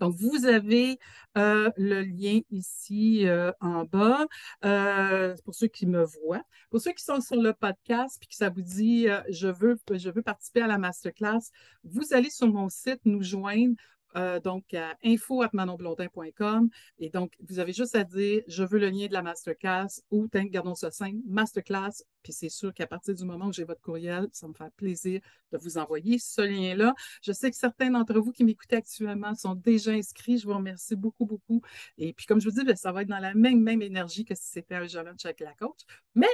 Donc, 0.00 0.14
vous 0.16 0.46
avez 0.46 0.98
euh, 1.36 1.70
le 1.76 2.02
lien 2.02 2.40
ici 2.50 3.26
euh, 3.26 3.52
en 3.60 3.84
bas 3.84 4.26
euh, 4.64 5.34
pour 5.44 5.54
ceux 5.54 5.68
qui 5.68 5.86
me 5.86 6.04
voient. 6.04 6.42
Pour 6.70 6.80
ceux 6.80 6.92
qui 6.92 7.04
sont 7.04 7.20
sur 7.20 7.40
le 7.40 7.52
podcast 7.52 8.16
puis 8.18 8.28
que 8.28 8.34
ça 8.34 8.50
vous 8.50 8.62
dit 8.62 9.06
je, 9.28 9.48
veux, 9.48 9.78
je 9.92 10.10
veux 10.10 10.22
participer 10.22 10.62
à 10.62 10.66
la 10.66 10.78
masterclass, 10.78 11.50
vous 11.84 12.12
allez 12.12 12.30
sur 12.30 12.48
mon 12.48 12.68
site 12.68 13.00
nous 13.04 13.22
joindre. 13.22 13.74
Euh, 14.16 14.38
donc 14.38 14.72
à 14.74 14.96
info.manonblondin.com. 15.04 16.68
Et 16.98 17.10
donc, 17.10 17.32
vous 17.48 17.58
avez 17.58 17.72
juste 17.72 17.96
à 17.96 18.04
dire 18.04 18.42
je 18.46 18.62
veux 18.62 18.78
le 18.78 18.88
lien 18.88 19.06
de 19.06 19.12
la 19.12 19.22
masterclass 19.22 20.02
ou 20.10 20.28
gardons 20.32 20.74
ça 20.74 20.90
simple, 20.90 21.18
masterclass. 21.26 22.04
Puis 22.22 22.32
c'est 22.32 22.48
sûr 22.48 22.72
qu'à 22.72 22.86
partir 22.86 23.14
du 23.14 23.24
moment 23.24 23.46
où 23.46 23.52
j'ai 23.52 23.64
votre 23.64 23.80
courriel, 23.80 24.28
ça 24.32 24.46
me 24.46 24.54
fait 24.54 24.72
plaisir 24.76 25.20
de 25.52 25.58
vous 25.58 25.78
envoyer 25.78 26.18
ce 26.18 26.42
lien-là. 26.42 26.94
Je 27.22 27.32
sais 27.32 27.50
que 27.50 27.56
certains 27.56 27.90
d'entre 27.90 28.18
vous 28.20 28.30
qui 28.30 28.44
m'écoutez 28.44 28.76
actuellement 28.76 29.34
sont 29.34 29.54
déjà 29.56 29.90
inscrits. 29.90 30.38
Je 30.38 30.46
vous 30.46 30.54
remercie 30.54 30.96
beaucoup, 30.96 31.26
beaucoup. 31.26 31.60
Et 31.98 32.12
puis, 32.12 32.26
comme 32.26 32.40
je 32.40 32.48
vous 32.48 32.54
dis, 32.54 32.64
ben, 32.64 32.76
ça 32.76 32.92
va 32.92 33.02
être 33.02 33.08
dans 33.08 33.18
la 33.18 33.34
même, 33.34 33.60
même 33.60 33.82
énergie 33.82 34.24
que 34.24 34.34
si 34.34 34.44
c'était 34.44 34.76
un 34.76 34.86
jeune 34.86 35.08
avec 35.08 35.40
la 35.40 35.54
coach, 35.54 35.80
mais 36.14 36.28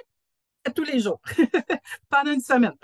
à 0.65 0.71
tous 0.71 0.85
les 0.85 1.01
jours, 1.01 1.21
pendant 2.11 2.33
une 2.33 2.41
semaine. 2.41 2.77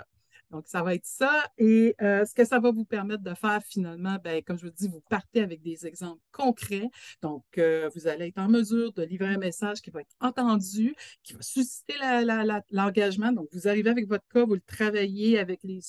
Donc, 0.51 0.67
ça 0.67 0.81
va 0.81 0.95
être 0.95 1.05
ça. 1.05 1.45
Et 1.57 1.95
euh, 2.01 2.25
ce 2.25 2.33
que 2.33 2.45
ça 2.45 2.59
va 2.59 2.71
vous 2.71 2.85
permettre 2.85 3.23
de 3.23 3.33
faire 3.33 3.61
finalement, 3.63 4.17
ben, 4.23 4.41
comme 4.43 4.57
je 4.57 4.65
vous 4.65 4.71
dis, 4.71 4.87
vous 4.87 5.01
partez 5.09 5.41
avec 5.41 5.61
des 5.61 5.85
exemples 5.85 6.21
concrets. 6.31 6.89
Donc, 7.21 7.43
euh, 7.57 7.89
vous 7.95 8.07
allez 8.07 8.27
être 8.27 8.37
en 8.37 8.47
mesure 8.47 8.93
de 8.93 9.03
livrer 9.03 9.27
un 9.27 9.37
message 9.37 9.81
qui 9.81 9.89
va 9.89 10.01
être 10.01 10.15
entendu, 10.21 10.95
qui 11.23 11.33
va 11.33 11.41
susciter 11.41 11.95
l'engagement. 12.71 13.31
donc, 13.31 13.49
vous 13.51 13.67
arrivez 13.67 13.89
avec 13.89 14.07
votre 14.07 14.27
cas, 14.29 14.45
vous 14.45 14.55
le 14.55 14.61
travaillez 14.61 15.37
avec 15.37 15.61
les, 15.63 15.81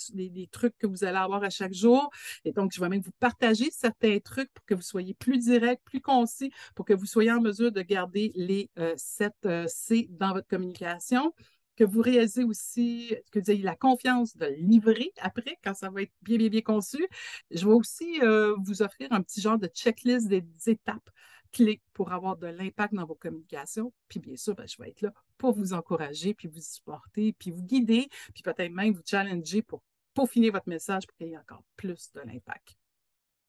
trucs 0.51 0.77
que 0.79 0.87
vous 0.87 1.05
allez 1.05 1.18
avoir 1.18 1.44
à 1.44 1.51
chaque 1.51 1.75
jour. 1.75 2.11
Et 2.44 2.53
donc, 2.53 2.73
je 2.75 2.81
vais 2.81 2.88
même 2.88 3.03
vous 3.03 3.12
partager 3.21 3.71
certains 3.71 4.18
trucs 4.18 4.53
pour 4.53 4.64
que 4.64 4.75
vous 4.75 4.83
soyez 4.83 5.14
plus 5.14 5.38
direct, 5.38 5.83
plus 5.85 6.01
concis, 6.01 6.51
pour 6.75 6.85
que 6.85 6.94
vous 6.94 7.07
soyez 7.07 7.31
en 7.31 7.40
mesure 7.40 7.71
de 7.71 7.83
garder 7.83 8.33
les 8.35 8.71
euh, 8.79 8.94
7 8.97 9.33
C 9.68 10.09
dans 10.11 10.33
votre 10.33 10.49
communication 10.49 11.33
que 11.79 11.85
vous 11.85 12.03
réalisez 12.03 12.43
aussi, 12.43 13.14
que 13.31 13.38
vous 13.38 13.53
ayez 13.53 13.62
la 13.62 13.77
confiance 13.77 14.37
de 14.37 14.47
livrer 14.59 15.12
après, 15.21 15.57
quand 15.62 15.75
ça 15.75 15.91
va 15.91 16.03
être 16.03 16.12
bien, 16.23 16.37
bien, 16.37 16.49
bien 16.49 16.61
conçu. 16.61 17.07
Je 17.53 17.64
vais 17.64 17.73
aussi 17.73 18.21
euh, 18.21 18.57
vous 18.64 18.83
offrir 18.83 19.12
un 19.12 19.23
petit 19.23 19.41
genre 19.41 19.61
de 19.61 19.69
checklist 19.69 20.27
des 20.27 20.45
étapes 20.67 21.09
clés 21.53 21.81
pour 21.93 22.12
avoir 22.12 22.37
de 22.37 22.49
l'impact 22.49 22.95
dans 22.95 23.07
vos 23.07 23.14
communications. 23.14 23.93
Puis 24.09 24.19
bien 24.19 24.35
sûr, 24.35 24.57
ben, 24.57 24.67
je 24.67 24.77
vais 24.83 24.88
être 24.88 25.03
là 25.03 25.12
pour 25.38 25.53
vous 25.53 25.73
encourager, 25.73 26.35
puis 26.35 26.49
vous 26.49 26.61
supporter, 26.61 27.33
puis 27.35 27.53
vous 27.53 27.62
guider, 27.62 28.09
puis 28.35 28.43
peut-être 28.43 28.73
même 28.73 28.93
vous 28.93 29.03
challenger 29.07 29.62
pour 29.62 29.85
peaufiner 30.14 30.51
votre 30.51 30.69
message 30.69 31.07
pour 31.07 31.17
qu'il 31.17 31.29
y 31.29 31.35
ait 31.35 31.38
encore 31.38 31.62
plus 31.77 32.11
de 32.12 32.23
l'impact. 32.23 32.77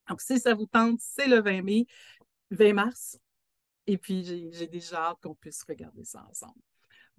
Donc, 0.08 0.22
si 0.22 0.40
ça 0.40 0.54
vous 0.54 0.68
tente, 0.68 1.00
c'est 1.02 1.28
le 1.28 1.42
20 1.42 1.64
mai, 1.64 1.88
20 2.52 2.74
mars. 2.74 3.18
Et 3.88 3.98
puis, 3.98 4.24
j'ai 4.24 4.68
déjà 4.68 5.08
hâte 5.08 5.18
qu'on 5.24 5.34
puisse 5.34 5.64
regarder 5.64 6.04
ça 6.04 6.24
ensemble. 6.30 6.62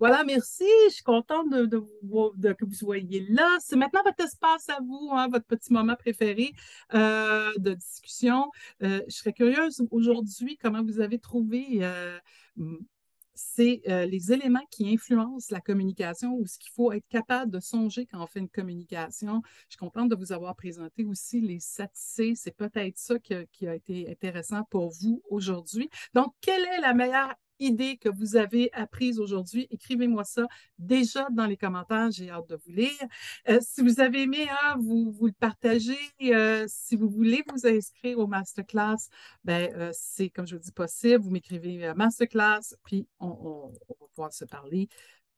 Voilà, 0.01 0.25
merci. 0.25 0.65
Je 0.89 0.95
suis 0.95 1.03
contente 1.03 1.51
de, 1.51 2.53
que 2.55 2.65
vous 2.65 2.73
soyez 2.73 3.27
là. 3.29 3.59
C'est 3.61 3.77
maintenant 3.77 4.03
votre 4.03 4.25
espace 4.25 4.71
à 4.71 4.79
vous, 4.81 5.11
hein, 5.13 5.29
votre 5.29 5.45
petit 5.45 5.75
moment 5.75 5.95
préféré 5.95 6.55
euh, 6.95 7.53
de 7.59 7.75
discussion. 7.75 8.51
Euh, 8.83 9.03
je 9.09 9.15
serais 9.15 9.35
curieuse 9.35 9.85
aujourd'hui 9.91 10.57
comment 10.57 10.83
vous 10.83 11.01
avez 11.01 11.19
trouvé 11.19 11.81
euh, 11.83 12.19
les 13.59 14.33
éléments 14.33 14.65
qui 14.71 14.91
influencent 14.91 15.49
la 15.51 15.61
communication 15.61 16.35
ou 16.35 16.47
ce 16.47 16.59
qu'il 16.59 16.73
faut 16.73 16.93
être 16.93 17.07
capable 17.11 17.51
de 17.51 17.61
songer 17.61 18.07
quand 18.07 18.23
on 18.23 18.27
fait 18.27 18.41
une 18.41 18.49
communication. 18.49 19.43
Je 19.69 19.73
suis 19.73 19.79
contente 19.79 20.09
de 20.09 20.17
vous 20.17 20.33
avoir 20.33 20.57
présenté 20.57 21.05
aussi 21.05 21.43
les 21.43 21.61
7 21.61 21.91
C'est 21.93 22.57
peut-être 22.57 22.97
ça 22.97 23.19
qui 23.19 23.35
qui 23.53 23.69
a, 23.69 23.75
été 23.75 24.11
intéressant 24.11 24.65
pour 24.71 24.89
vous 24.93 25.23
aujourd'hui. 25.29 25.91
Donc, 26.15 26.33
quelle 26.41 26.65
est 26.65 26.81
la 26.81 26.95
meilleure 26.95 27.35
idées 27.61 27.97
que 27.99 28.09
vous 28.09 28.37
avez 28.37 28.71
apprises 28.73 29.21
aujourd'hui, 29.21 29.67
écrivez-moi 29.71 30.25
ça 30.25 30.47
déjà 30.79 31.29
dans 31.31 31.47
les 31.47 31.57
commentaires. 31.57 32.11
J'ai 32.11 32.31
hâte 32.31 32.49
de 32.49 32.57
vous 32.57 32.73
lire. 32.73 32.91
Euh, 33.49 33.59
si 33.61 33.83
vous 33.83 34.01
avez 34.01 34.23
aimé, 34.23 34.49
hein, 34.51 34.77
vous, 34.79 35.13
vous 35.13 35.27
le 35.27 35.33
partagez. 35.33 35.99
Euh, 36.23 36.65
si 36.69 36.97
vous 36.97 37.09
voulez 37.09 37.45
vous 37.53 37.67
inscrire 37.67 38.19
au 38.19 38.27
masterclass, 38.27 39.09
ben, 39.45 39.73
euh, 39.77 39.91
c'est, 39.93 40.31
comme 40.31 40.47
je 40.47 40.57
vous 40.57 40.63
dis, 40.63 40.73
possible. 40.73 41.23
Vous 41.23 41.31
m'écrivez 41.31 41.93
masterclass, 41.95 42.75
puis 42.85 43.07
on, 43.21 43.73
va 43.89 44.07
pouvoir 44.15 44.33
se 44.33 44.45
parler, 44.45 44.89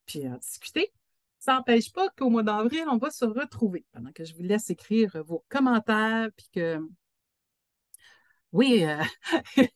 puis 0.06 0.24
discuter. 0.40 0.92
Ça 1.38 1.54
n'empêche 1.54 1.92
pas 1.92 2.08
qu'au 2.10 2.30
mois 2.30 2.44
d'avril, 2.44 2.84
on 2.88 2.98
va 2.98 3.10
se 3.10 3.24
retrouver 3.24 3.84
pendant 3.92 4.12
que 4.12 4.24
je 4.24 4.34
vous 4.34 4.42
laisse 4.42 4.70
écrire 4.70 5.22
vos 5.24 5.44
commentaires, 5.48 6.28
puis 6.36 6.46
que 6.54 6.80
oui, 8.52 8.84
euh, 8.84 9.02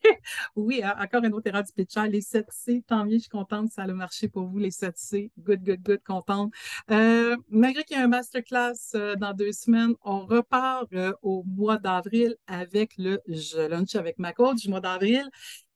oui, 0.55 0.83
encore 0.99 1.23
une 1.23 1.33
autre 1.33 1.47
erreur 1.47 1.63
du 1.63 1.71
pitcher. 1.73 2.07
Les 2.07 2.21
7C, 2.21 2.83
tant 2.83 3.05
mieux, 3.05 3.13
je 3.13 3.21
suis 3.21 3.29
contente, 3.29 3.71
ça 3.71 3.83
a 3.83 3.87
marché 3.87 4.27
pour 4.27 4.45
vous, 4.47 4.59
les 4.59 4.69
7C. 4.69 5.31
Good, 5.39 5.63
good, 5.63 5.81
good, 5.81 6.03
contente. 6.03 6.53
Euh, 6.91 7.35
malgré 7.49 7.83
qu'il 7.83 7.97
y 7.97 7.99
ait 7.99 8.03
un 8.03 8.07
masterclass 8.07 8.73
euh, 8.93 9.15
dans 9.15 9.33
deux 9.33 9.51
semaines, 9.51 9.95
on 10.03 10.25
repart 10.27 10.87
au 11.23 11.43
mois 11.43 11.77
d'avril 11.79 12.35
avec 12.45 12.93
le 12.97 13.19
Je 13.27 13.67
lunch 13.67 13.95
avec 13.95 14.19
ma 14.19 14.31
coach 14.33 14.61
du 14.61 14.69
mois 14.69 14.81
d'avril. 14.81 15.27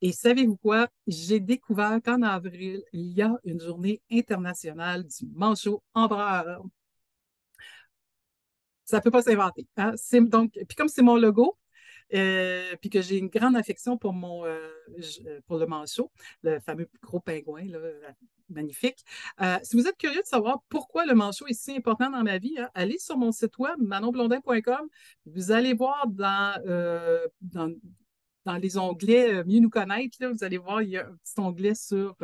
Et 0.01 0.11
savez-vous 0.11 0.57
quoi? 0.57 0.87
J'ai 1.07 1.39
découvert 1.39 1.99
qu'en 2.03 2.21
avril, 2.21 2.83
il 2.93 3.13
y 3.13 3.21
a 3.23 3.35
une 3.45 3.59
journée 3.59 4.01
internationale 4.11 5.05
du 5.05 5.27
manchot 5.33 5.81
bras. 5.95 6.45
Ça 8.85 8.97
ne 8.97 9.01
peut 9.01 9.11
pas 9.11 9.21
s'inventer. 9.23 9.65
Hein? 9.77 9.93
Donc, 10.21 10.51
puis 10.67 10.75
comme 10.75 10.87
c'est 10.89 11.01
mon 11.01 11.15
logo, 11.15 11.57
euh, 12.13 12.75
puis 12.81 12.89
que 12.89 13.01
j'ai 13.01 13.17
une 13.17 13.29
grande 13.29 13.55
affection 13.55 13.97
pour, 13.97 14.13
mon, 14.13 14.45
euh, 14.45 14.59
euh, 15.25 15.39
pour 15.47 15.57
le 15.57 15.65
manchot, 15.65 16.11
le 16.43 16.59
fameux 16.59 16.89
gros 17.01 17.19
pingouin, 17.19 17.63
magnifique. 18.49 19.05
si 19.63 19.77
vous 19.77 19.87
êtes 19.87 19.97
curieux 19.97 20.21
de 20.21 20.27
savoir 20.27 20.61
pourquoi 20.67 21.05
le 21.05 21.13
manchot 21.13 21.47
est 21.47 21.53
si 21.53 21.75
important 21.75 22.09
dans 22.09 22.23
ma 22.23 22.37
vie, 22.37 22.55
hein, 22.59 22.69
allez 22.73 22.97
sur 22.97 23.17
mon 23.17 23.31
site 23.31 23.57
web, 23.57 23.75
manonblondin.com. 23.79 24.89
Vous 25.25 25.51
allez 25.51 25.73
voir 25.73 26.05
dans, 26.07 26.61
dans, 27.41 27.73
dans 28.45 28.57
les 28.57 28.77
onglets 28.77 29.43
Mieux 29.45 29.59
nous 29.59 29.69
connaître, 29.69 30.17
là, 30.19 30.29
vous 30.31 30.43
allez 30.43 30.57
voir, 30.57 30.81
il 30.81 30.89
y 30.89 30.97
a 30.97 31.07
un 31.07 31.15
petit 31.23 31.39
onglet 31.39 31.75
sur 31.75 32.17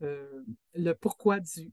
le 0.00 0.92
pourquoi 0.94 1.40
du, 1.40 1.70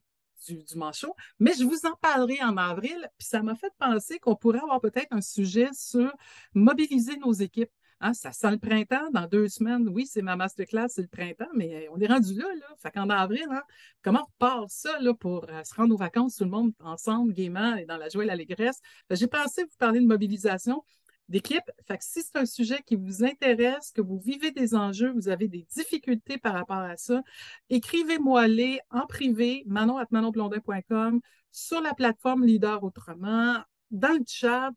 du, 0.47 0.77
manchot. 0.77 1.15
Mais 1.39 1.53
je 1.53 1.63
vous 1.63 1.85
en 1.85 1.95
parlerai 2.01 2.41
en 2.43 2.57
avril. 2.57 3.09
Puis 3.17 3.27
ça 3.27 3.41
m'a 3.41 3.55
fait 3.55 3.71
penser 3.79 4.19
qu'on 4.19 4.35
pourrait 4.35 4.59
avoir 4.59 4.81
peut-être 4.81 5.11
un 5.11 5.21
sujet 5.21 5.69
sur 5.73 6.11
mobiliser 6.53 7.17
nos 7.17 7.33
équipes. 7.33 7.71
Hein, 7.99 8.13
ça 8.13 8.31
sent 8.31 8.51
le 8.51 8.59
printemps 8.59 9.09
dans 9.11 9.25
deux 9.25 9.47
semaines. 9.47 9.89
Oui, 9.89 10.05
c'est 10.05 10.21
ma 10.21 10.35
masterclass, 10.35 10.87
c'est 10.89 11.01
le 11.01 11.07
printemps, 11.07 11.49
mais 11.55 11.87
on 11.91 11.99
est 11.99 12.05
rendu 12.05 12.35
là. 12.35 12.45
là. 12.59 12.75
Fait 12.77 12.91
qu'en 12.91 13.09
avril, 13.09 13.47
hein, 13.49 13.63
comment 14.03 14.19
on 14.19 14.45
repart 14.45 14.69
ça 14.69 14.99
là, 14.99 15.15
pour 15.15 15.45
euh, 15.49 15.63
se 15.63 15.73
rendre 15.73 15.95
aux 15.95 15.97
vacances, 15.97 16.35
tout 16.35 16.43
le 16.43 16.51
monde 16.51 16.73
ensemble, 16.79 17.33
gaiement 17.33 17.75
et 17.75 17.85
dans 17.85 17.97
la 17.97 18.09
joie 18.09 18.23
et 18.23 18.27
l'allégresse? 18.27 18.79
J'ai 19.09 19.25
pensé 19.25 19.63
vous 19.63 19.77
parler 19.79 19.99
de 19.99 20.05
mobilisation 20.05 20.83
d'équipe. 21.29 21.63
Fait 21.87 21.97
que 21.97 22.03
si 22.03 22.21
c'est 22.21 22.37
un 22.37 22.45
sujet 22.45 22.81
qui 22.85 22.95
vous 22.95 23.23
intéresse, 23.23 23.91
que 23.91 24.01
vous 24.01 24.19
vivez 24.19 24.51
des 24.51 24.75
enjeux, 24.75 25.11
vous 25.11 25.29
avez 25.29 25.47
des 25.47 25.65
difficultés 25.75 26.37
par 26.37 26.53
rapport 26.53 26.77
à 26.77 26.97
ça, 26.97 27.21
écrivez-moi-les 27.69 28.79
en 28.91 29.05
privé, 29.05 29.63
manon.manonblondin.com, 29.65 31.19
sur 31.51 31.81
la 31.81 31.93
plateforme 31.93 32.45
Leader 32.45 32.83
Autrement, 32.83 33.57
dans 33.91 34.13
le 34.13 34.23
chat. 34.27 34.71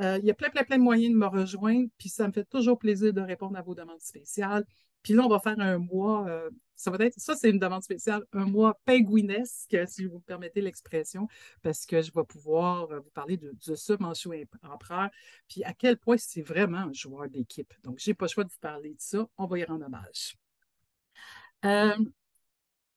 Euh, 0.00 0.18
il 0.20 0.26
y 0.26 0.30
a 0.30 0.34
plein, 0.34 0.50
plein, 0.50 0.62
plein 0.62 0.76
de 0.76 0.82
moyens 0.82 1.12
de 1.12 1.18
me 1.18 1.26
rejoindre, 1.26 1.88
puis 1.96 2.10
ça 2.10 2.28
me 2.28 2.32
fait 2.32 2.44
toujours 2.44 2.78
plaisir 2.78 3.14
de 3.14 3.22
répondre 3.22 3.56
à 3.56 3.62
vos 3.62 3.74
demandes 3.74 4.00
spéciales. 4.00 4.64
Puis 5.06 5.14
là, 5.14 5.22
on 5.24 5.28
va 5.28 5.38
faire 5.38 5.54
un 5.60 5.78
mois, 5.78 6.26
euh, 6.28 6.50
ça 6.74 6.90
va 6.90 7.04
être, 7.04 7.14
ça 7.16 7.36
c'est 7.36 7.48
une 7.48 7.60
demande 7.60 7.84
spéciale, 7.84 8.24
un 8.32 8.44
mois 8.44 8.76
pingouinesque, 8.84 9.78
si 9.86 10.04
vous 10.04 10.16
me 10.16 10.20
permettez 10.20 10.60
l'expression, 10.60 11.28
parce 11.62 11.86
que 11.86 12.02
je 12.02 12.10
vais 12.12 12.24
pouvoir 12.24 12.90
euh, 12.90 12.98
vous 12.98 13.10
parler 13.10 13.36
de, 13.36 13.54
de 13.68 13.74
ce 13.76 13.92
Manchou 14.00 14.32
Empereur, 14.64 15.08
puis 15.48 15.62
à 15.62 15.74
quel 15.74 15.96
point 15.96 16.16
c'est 16.16 16.42
vraiment 16.42 16.78
un 16.78 16.92
joueur 16.92 17.28
d'équipe. 17.28 17.72
Donc, 17.84 18.00
je 18.00 18.10
n'ai 18.10 18.14
pas 18.14 18.24
le 18.24 18.30
choix 18.30 18.42
de 18.42 18.50
vous 18.50 18.58
parler 18.60 18.94
de 18.94 19.00
ça. 19.00 19.24
On 19.38 19.46
va 19.46 19.60
y 19.60 19.64
rendre 19.64 19.86
hommage. 19.86 20.36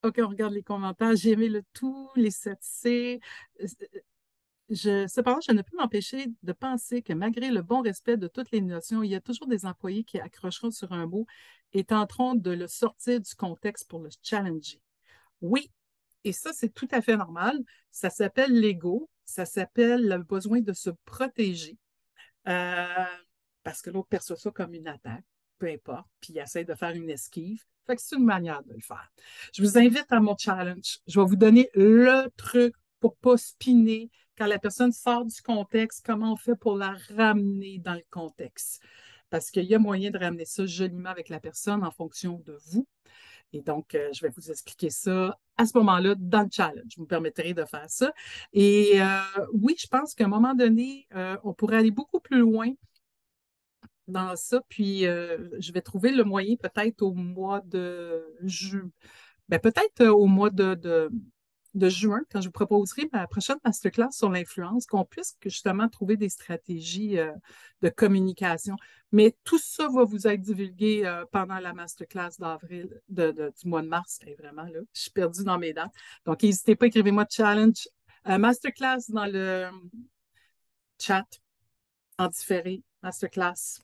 OK, 0.01 0.15
on 0.17 0.29
regarde 0.29 0.53
les 0.53 0.63
commentaires. 0.63 1.15
J'ai 1.15 1.33
aimé 1.33 1.47
le 1.47 1.61
tout, 1.73 2.09
les 2.15 2.31
7C 2.31 3.19
cependant, 4.71 5.39
je 5.41 5.51
ne 5.51 5.61
peux 5.61 5.77
m'empêcher 5.77 6.27
de 6.43 6.53
penser 6.53 7.01
que 7.01 7.13
malgré 7.13 7.49
le 7.49 7.61
bon 7.61 7.81
respect 7.81 8.17
de 8.17 8.27
toutes 8.27 8.51
les 8.51 8.61
notions, 8.61 9.03
il 9.03 9.09
y 9.11 9.15
a 9.15 9.21
toujours 9.21 9.47
des 9.47 9.65
employés 9.65 10.03
qui 10.03 10.19
accrocheront 10.19 10.71
sur 10.71 10.91
un 10.91 11.07
mot 11.07 11.25
et 11.73 11.83
tenteront 11.83 12.35
de 12.35 12.51
le 12.51 12.67
sortir 12.67 13.19
du 13.19 13.35
contexte 13.35 13.89
pour 13.89 13.99
le 13.99 14.09
challenger. 14.21 14.81
Oui, 15.41 15.71
et 16.23 16.33
ça, 16.33 16.51
c'est 16.53 16.73
tout 16.73 16.87
à 16.91 17.01
fait 17.01 17.17
normal. 17.17 17.57
Ça 17.91 18.09
s'appelle 18.09 18.51
l'ego, 18.51 19.09
ça 19.25 19.45
s'appelle 19.45 20.07
le 20.07 20.17
besoin 20.17 20.61
de 20.61 20.73
se 20.73 20.89
protéger 21.05 21.77
euh, 22.47 23.05
parce 23.63 23.81
que 23.81 23.89
l'autre 23.89 24.07
perçoit 24.09 24.37
ça 24.37 24.51
comme 24.51 24.73
une 24.73 24.87
attaque, 24.87 25.23
peu 25.57 25.67
importe, 25.67 26.07
puis 26.21 26.33
il 26.33 26.39
essaie 26.39 26.63
de 26.63 26.73
faire 26.73 26.91
une 26.91 27.09
esquive. 27.09 27.63
Fait 27.85 27.95
que 27.95 28.01
c'est 28.01 28.15
une 28.15 28.25
manière 28.25 28.63
de 28.63 28.73
le 28.73 28.81
faire. 28.81 29.11
Je 29.53 29.63
vous 29.63 29.77
invite 29.77 30.11
à 30.11 30.19
mon 30.19 30.35
challenge. 30.37 30.99
Je 31.07 31.19
vais 31.19 31.25
vous 31.25 31.35
donner 31.35 31.69
le 31.73 32.29
truc 32.37 32.75
pour 32.99 33.15
pas 33.17 33.37
spinner, 33.37 34.09
quand 34.39 34.47
la 34.47 34.57
personne 34.57 34.93
sort 34.93 35.25
du 35.25 35.41
contexte, 35.41 36.05
comment 36.05 36.31
on 36.31 36.37
fait 36.37 36.55
pour 36.55 36.77
la 36.77 36.95
ramener 37.15 37.77
dans 37.77 37.93
le 37.93 38.03
contexte? 38.09 38.81
Parce 39.29 39.51
qu'il 39.51 39.65
y 39.65 39.75
a 39.75 39.79
moyen 39.79 40.11
de 40.11 40.17
ramener 40.17 40.45
ça 40.45 40.65
joliment 40.65 41.09
avec 41.09 41.27
la 41.27 41.41
personne 41.41 41.83
en 41.83 41.91
fonction 41.91 42.41
de 42.45 42.57
vous. 42.67 42.87
Et 43.51 43.61
donc, 43.61 43.95
euh, 43.95 44.09
je 44.13 44.21
vais 44.21 44.29
vous 44.29 44.49
expliquer 44.49 44.89
ça 44.89 45.37
à 45.57 45.65
ce 45.65 45.77
moment-là 45.77 46.15
dans 46.17 46.43
le 46.43 46.49
challenge. 46.51 46.93
Vous 46.97 47.05
permettrai 47.05 47.53
de 47.53 47.65
faire 47.65 47.89
ça. 47.89 48.13
Et 48.53 49.01
euh, 49.01 49.47
oui, 49.53 49.75
je 49.77 49.87
pense 49.87 50.15
qu'à 50.15 50.25
un 50.25 50.29
moment 50.29 50.55
donné, 50.55 51.05
euh, 51.15 51.35
on 51.43 51.53
pourrait 51.53 51.77
aller 51.77 51.91
beaucoup 51.91 52.21
plus 52.21 52.39
loin 52.39 52.71
dans 54.07 54.35
ça. 54.37 54.61
Puis, 54.69 55.01
je 55.01 55.71
vais 55.73 55.81
trouver 55.81 56.11
le 56.11 56.23
moyen 56.23 56.55
peut-être 56.55 57.01
au 57.01 57.13
mois 57.13 57.61
de 57.65 58.25
juin. 58.43 58.89
Ben, 59.49 59.59
peut-être 59.59 60.05
au 60.05 60.27
mois 60.27 60.49
de, 60.49 60.75
de 60.75 61.09
juin, 61.87 62.21
quand 62.31 62.41
je 62.41 62.47
vous 62.47 62.51
proposerai 62.51 63.09
ma 63.13 63.25
prochaine 63.27 63.57
masterclass 63.63 64.11
sur 64.11 64.29
l'influence, 64.29 64.85
qu'on 64.85 65.05
puisse 65.05 65.37
justement 65.45 65.87
trouver 65.87 66.17
des 66.17 66.27
stratégies 66.27 67.17
euh, 67.17 67.31
de 67.81 67.89
communication. 67.89 68.75
Mais 69.11 69.35
tout 69.43 69.57
ça 69.57 69.87
va 69.87 70.03
vous 70.03 70.27
être 70.27 70.41
divulgué 70.41 71.05
euh, 71.05 71.23
pendant 71.31 71.59
la 71.59 71.73
masterclass 71.73 72.31
d'avril, 72.39 73.01
du 73.07 73.53
mois 73.65 73.81
de 73.81 73.87
mars. 73.87 74.19
Vraiment, 74.37 74.63
là, 74.63 74.79
je 74.93 75.01
suis 75.01 75.11
perdue 75.11 75.43
dans 75.43 75.57
mes 75.57 75.71
dates. 75.71 75.93
Donc, 76.25 76.43
n'hésitez 76.43 76.75
pas, 76.75 76.87
écrivez-moi 76.87 77.25
challenge. 77.29 77.87
Euh, 78.27 78.37
masterclass 78.37 79.09
dans 79.09 79.25
le 79.25 79.69
chat 80.99 81.25
en 82.17 82.27
différé, 82.27 82.83
masterclass 83.01 83.79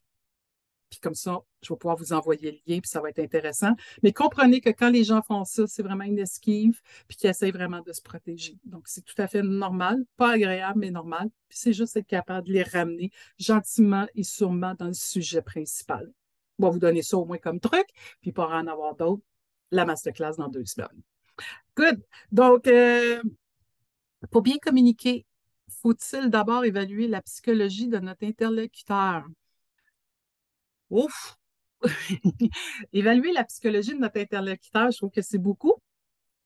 puis 0.90 1.00
comme 1.02 1.16
ça, 1.16 1.40
je 1.66 1.74
vais 1.74 1.78
pouvoir 1.78 1.98
vous 1.98 2.14
envoyer 2.14 2.52
le 2.52 2.74
lien, 2.74 2.80
puis 2.80 2.90
ça 2.90 3.02
va 3.02 3.10
être 3.10 3.20
intéressant. 3.20 3.74
Mais 4.04 4.14
comprenez 4.14 4.62
que 4.62 4.70
quand 4.70 4.90
les 4.90 5.04
gens 5.04 5.22
font 5.22 5.44
ça, 5.44 5.68
c'est 5.68 5.84
vraiment 5.84 6.04
une 6.04 6.20
esquive, 6.20 6.82
puis 7.08 7.18
qu'ils 7.18 7.30
essayent 7.30 7.52
vraiment 7.52 7.82
de 7.82 7.92
se 7.92 8.02
protéger. 8.02 8.58
Donc, 8.66 8.88
c'est 8.88 9.04
tout 9.04 9.20
à 9.20 9.28
fait 9.28 9.42
normal, 9.42 10.06
pas 10.18 10.32
agréable, 10.32 10.80
mais 10.80 10.92
normal. 10.92 11.30
Puis 11.50 11.58
c'est 11.60 11.74
juste 11.74 11.96
être 11.98 12.08
capable 12.08 12.48
de 12.48 12.54
les 12.54 12.64
ramener 12.64 13.12
gentiment 13.40 14.08
et 14.16 14.24
sûrement 14.24 14.76
dans 14.78 14.88
le 14.88 14.94
sujet 14.94 15.42
principal. 15.42 16.12
On 16.60 16.64
va 16.64 16.70
vous 16.70 16.80
donner 16.80 17.02
ça 17.02 17.18
au 17.18 17.26
moins 17.26 17.38
comme 17.38 17.60
truc, 17.60 17.88
puis 18.22 18.32
pour 18.32 18.46
en 18.46 18.68
avoir 18.68 18.96
d'autres, 18.96 19.24
la 19.72 19.86
masterclass 19.86 20.36
dans 20.38 20.48
deux 20.48 20.66
semaines. 20.66 21.02
Good. 21.76 22.02
Donc, 22.32 22.68
euh, 22.68 23.22
pour 24.32 24.42
bien 24.42 24.58
communiquer, 24.58 25.26
faut-il 25.82 26.30
d'abord 26.30 26.64
évaluer 26.66 27.08
la 27.08 27.22
psychologie 27.22 27.88
de 27.88 28.00
notre 28.00 28.24
interlocuteur? 28.26 29.26
Ouf! 30.90 31.38
Évaluer 32.94 33.32
la 33.32 33.44
psychologie 33.44 33.94
de 33.94 34.00
notre 34.00 34.20
interlocuteur, 34.20 34.92
je 34.92 34.98
trouve 34.98 35.12
que 35.12 35.22
c'est 35.22 35.38
beaucoup. 35.38 35.76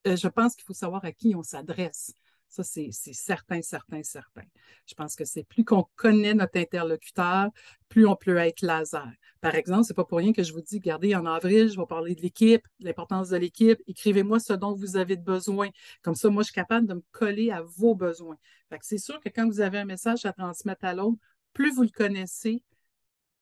Euh, 0.08 0.16
je 0.16 0.28
pense 0.28 0.56
qu'il 0.56 0.64
faut 0.66 0.74
savoir 0.74 1.04
à 1.06 1.12
qui 1.12 1.36
on 1.36 1.44
s'adresse. 1.44 2.14
Ça, 2.50 2.64
c'est 2.64 2.90
certain, 2.92 3.62
certain, 3.62 4.02
certain. 4.02 4.42
Je 4.88 4.96
pense 4.96 5.16
que 5.16 5.24
c'est 5.24 5.44
plus 5.44 5.64
qu'on 5.64 5.86
connaît 5.96 6.34
notre 6.34 6.58
interlocuteur, 6.58 7.50
plus 7.90 8.08
on 8.08 8.16
peut 8.16 8.38
être 8.38 8.64
laser. 8.64 9.08
Par 9.40 9.54
exemple, 9.54 9.84
c'est 9.84 9.94
pas 9.94 10.04
pour 10.04 10.18
rien 10.18 10.34
que 10.34 10.42
je 10.42 10.52
vous 10.52 10.62
dis, 10.62 10.78
regardez, 10.78 11.16
en 11.16 11.28
avril, 11.28 11.70
je 11.70 11.80
vais 11.80 11.86
parler 11.86 12.16
de 12.16 12.22
l'équipe, 12.22 12.66
l'importance 12.80 13.30
de 13.30 13.38
l'équipe. 13.38 13.80
Écrivez-moi 13.86 14.40
ce 14.40 14.54
dont 14.54 14.74
vous 14.74 14.98
avez 14.98 15.16
besoin. 15.16 15.70
Comme 16.02 16.16
ça, 16.16 16.30
moi, 16.30 16.42
je 16.42 16.46
suis 16.46 16.56
capable 16.56 16.88
de 16.88 16.96
me 16.96 17.04
coller 17.12 17.52
à 17.52 17.62
vos 17.62 17.94
besoins. 17.94 18.38
c'est 18.82 18.98
sûr 18.98 19.20
que 19.20 19.30
quand 19.30 19.48
vous 19.48 19.62
avez 19.62 19.78
un 19.78 19.86
message 19.86 20.26
à 20.26 20.34
transmettre 20.34 20.86
à 20.86 20.96
l'autre, 20.96 21.20
plus 21.54 21.72
vous 21.72 21.84
le 21.84 21.90
connaissez, 21.90 22.64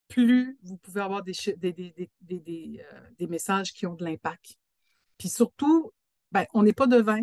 plus 0.07 0.57
vous 0.63 0.77
pouvez 0.77 1.01
avoir 1.01 1.23
des, 1.23 1.33
des, 1.57 2.81
euh, 3.21 3.27
messages 3.27 3.73
qui 3.73 3.85
ont 3.85 3.95
de 3.95 4.03
l'impact. 4.03 4.55
Puis 5.17 5.29
surtout, 5.29 5.91
ben, 6.31 6.45
on 6.53 6.63
n'est 6.63 6.73
pas 6.73 6.87
devin, 6.87 7.21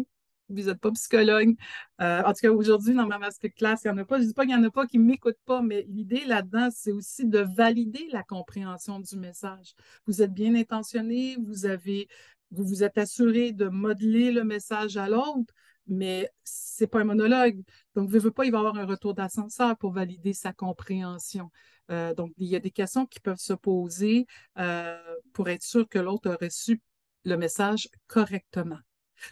vous 0.49 0.63
n'êtes 0.65 0.81
pas 0.81 0.91
psychologue. 0.93 1.55
Euh, 2.01 2.23
en 2.23 2.33
tout 2.33 2.41
cas, 2.43 2.51
aujourd'hui, 2.51 2.95
dans 2.95 3.07
ma 3.07 3.19
masterclass, 3.19 3.77
il 3.85 3.91
n'y 3.91 3.95
en 3.95 3.99
a 3.99 4.05
pas. 4.05 4.19
Je 4.19 4.23
ne 4.23 4.29
dis 4.29 4.35
pas 4.35 4.45
qu'il 4.45 4.55
n'y 4.55 4.61
en 4.61 4.65
a 4.65 4.71
pas 4.71 4.87
qui 4.87 4.99
ne 4.99 5.05
m'écoutent 5.05 5.39
pas, 5.47 5.63
mais 5.63 5.87
l'idée 5.89 6.25
là-dedans, 6.27 6.69
c'est 6.73 6.93
aussi 6.93 7.27
de 7.27 7.39
valider 7.39 8.09
la 8.13 8.23
compréhension 8.23 9.01
du 9.01 9.17
message. 9.17 9.75
Vous 10.07 10.23
êtes 10.23 10.33
bien 10.33 10.55
intentionné, 10.55 11.37
vous 11.41 11.67
avez, 11.67 12.09
vous 12.51 12.65
vous 12.65 12.85
êtes 12.85 12.99
assuré 12.99 13.53
de 13.53 13.69
modeler 13.69 14.33
le 14.33 14.45
message 14.45 14.97
à 14.97 15.09
l'autre, 15.09 15.53
mais 15.87 16.31
ce 16.45 16.85
n'est 16.85 16.89
pas 16.89 17.01
un 17.01 17.05
monologue. 17.05 17.63
Donc, 17.95 18.11
ne 18.11 18.19
voulez 18.19 18.33
pas, 18.33 18.45
il 18.45 18.53
va 18.53 18.59
y 18.59 18.61
avoir 18.61 18.77
un 18.77 18.87
retour 18.87 19.15
d'ascenseur 19.15 19.77
pour 19.79 19.93
valider 19.93 20.33
sa 20.33 20.53
compréhension. 20.53 21.51
Euh, 21.91 22.15
donc, 22.15 22.33
il 22.39 22.49
y 22.49 22.57
a 22.57 22.61
des 22.61 22.71
questions 22.71 23.07
qui 23.07 23.21
peuvent 23.21 23.39
se 23.39 23.53
poser 23.53 24.27
euh, 24.59 24.99
pour 25.33 25.49
être 25.49 25.63
sûr 25.63 25.89
que 25.89 25.99
l'autre 25.99 26.31
a 26.31 26.37
reçu 26.37 26.81
le 27.25 27.37
message 27.37 27.89
correctement. 28.07 28.79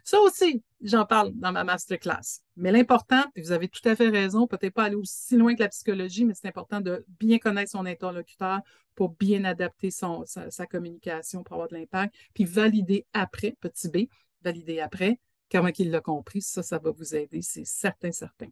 Ça 0.05 0.21
aussi, 0.21 0.63
j'en 0.81 1.05
parle 1.05 1.33
dans 1.35 1.53
ma 1.53 1.65
masterclass. 1.65 2.41
Mais 2.57 2.73
l'important, 2.73 3.25
et 3.35 3.43
vous 3.43 3.53
avez 3.53 3.69
tout 3.69 3.87
à 3.89 3.97
fait 3.97 4.09
raison, 4.09 4.47
peut-être 4.47 4.75
pas 4.75 4.85
aller 4.85 4.97
aussi 4.97 5.37
loin 5.37 5.55
que 5.55 5.63
la 5.63 5.69
psychologie, 5.69 6.25
mais 6.25 6.35
c'est 6.35 6.49
important 6.49 6.81
de 6.81 7.05
bien 7.21 7.39
connaître 7.39 7.71
son 7.71 7.85
interlocuteur 7.87 8.61
pour 8.95 9.11
bien 9.11 9.45
adapter 9.45 9.91
son, 9.91 10.25
sa, 10.27 10.67
communication 10.67 11.43
pour 11.43 11.55
avoir 11.55 11.69
de 11.69 11.77
l'impact, 11.77 12.15
puis 12.35 12.45
valider 12.45 13.07
après, 13.13 13.57
petit 13.61 13.89
b, 13.89 14.09
valider 14.43 14.81
après, 14.81 15.19
comment 15.51 15.71
il 15.79 15.91
l'a 15.91 16.01
compris. 16.01 16.43
Ça, 16.43 16.63
ça 16.63 16.79
va 16.79 16.91
vous 16.91 17.15
aider, 17.15 17.43
c'est 17.43 17.65
certain, 17.65 18.13
certain. 18.13 18.49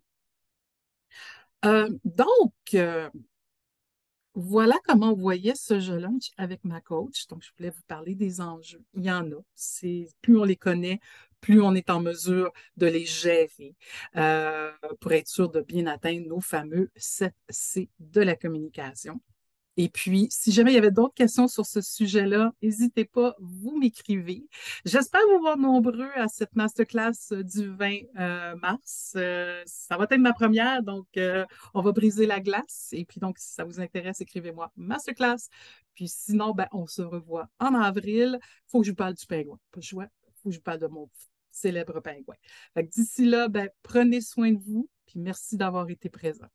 Euh, 1.64 1.90
donc, 2.04 2.52
voilà 4.34 4.76
comment 4.86 5.10
on 5.10 5.16
voyait 5.16 5.54
ce 5.54 5.80
jeu 5.80 5.96
lunch 5.96 6.30
avec 6.36 6.64
ma 6.64 6.80
coach. 6.80 7.26
Donc, 7.28 7.42
je 7.42 7.50
voulais 7.56 7.70
vous 7.70 7.82
parler 7.88 8.14
des 8.14 8.40
enjeux. 8.40 8.82
Il 8.94 9.04
y 9.04 9.10
en 9.10 9.30
a. 9.32 9.42
Plus 10.22 10.38
on 10.38 10.44
les 10.44 10.56
connaît, 10.56 11.00
plus 11.40 11.60
on 11.60 11.74
est 11.74 11.90
en 11.90 12.00
mesure 12.00 12.52
de 12.76 12.86
les 12.86 13.04
gérer 13.04 13.74
euh, 14.16 14.70
pour 15.00 15.12
être 15.12 15.28
sûr 15.28 15.50
de 15.50 15.60
bien 15.60 15.86
atteindre 15.86 16.26
nos 16.28 16.40
fameux 16.40 16.90
7 16.96 17.34
C 17.48 17.88
de 17.98 18.20
la 18.20 18.36
communication. 18.36 19.20
Et 19.82 19.88
puis, 19.88 20.26
si 20.30 20.52
jamais 20.52 20.72
il 20.72 20.74
y 20.74 20.78
avait 20.78 20.90
d'autres 20.90 21.14
questions 21.14 21.48
sur 21.48 21.64
ce 21.64 21.80
sujet-là, 21.80 22.52
n'hésitez 22.60 23.06
pas, 23.06 23.34
vous 23.38 23.78
m'écrivez. 23.78 24.46
J'espère 24.84 25.22
vous 25.32 25.40
voir 25.40 25.56
nombreux 25.56 26.10
à 26.16 26.28
cette 26.28 26.54
masterclass 26.54 27.32
euh, 27.32 27.42
du 27.42 27.66
20 27.70 28.00
euh, 28.18 28.56
mars. 28.56 29.14
Euh, 29.16 29.62
ça 29.64 29.96
va 29.96 30.04
être 30.04 30.18
ma 30.18 30.34
première, 30.34 30.82
donc 30.82 31.06
on 31.72 31.80
va 31.80 31.92
briser 31.92 32.26
la 32.26 32.40
glace. 32.40 32.90
Et 32.92 33.06
puis, 33.06 33.20
donc, 33.20 33.38
si 33.38 33.54
ça 33.54 33.64
vous 33.64 33.80
intéresse, 33.80 34.20
écrivez-moi 34.20 34.70
masterclass. 34.76 35.48
Puis 35.94 36.08
sinon, 36.08 36.52
ben, 36.52 36.68
on 36.72 36.86
se 36.86 37.00
revoit 37.00 37.48
en 37.58 37.72
avril. 37.74 38.38
Il 38.42 38.70
faut 38.70 38.80
que 38.80 38.86
je 38.86 38.90
vous 38.90 38.96
parle 38.96 39.14
du 39.14 39.24
pingouin. 39.24 39.58
Pas 39.70 39.80
Il 39.80 39.88
faut 39.88 40.50
que 40.50 40.50
je 40.50 40.58
vous 40.58 40.62
parle 40.62 40.80
de 40.80 40.88
mon 40.88 41.08
célèbre 41.50 42.00
pingouin. 42.00 42.36
D'ici 42.76 43.24
là, 43.24 43.48
ben, 43.48 43.70
prenez 43.82 44.20
soin 44.20 44.52
de 44.52 44.60
vous. 44.62 44.90
Puis 45.06 45.20
merci 45.20 45.56
d'avoir 45.56 45.88
été 45.88 46.10
présent. 46.10 46.48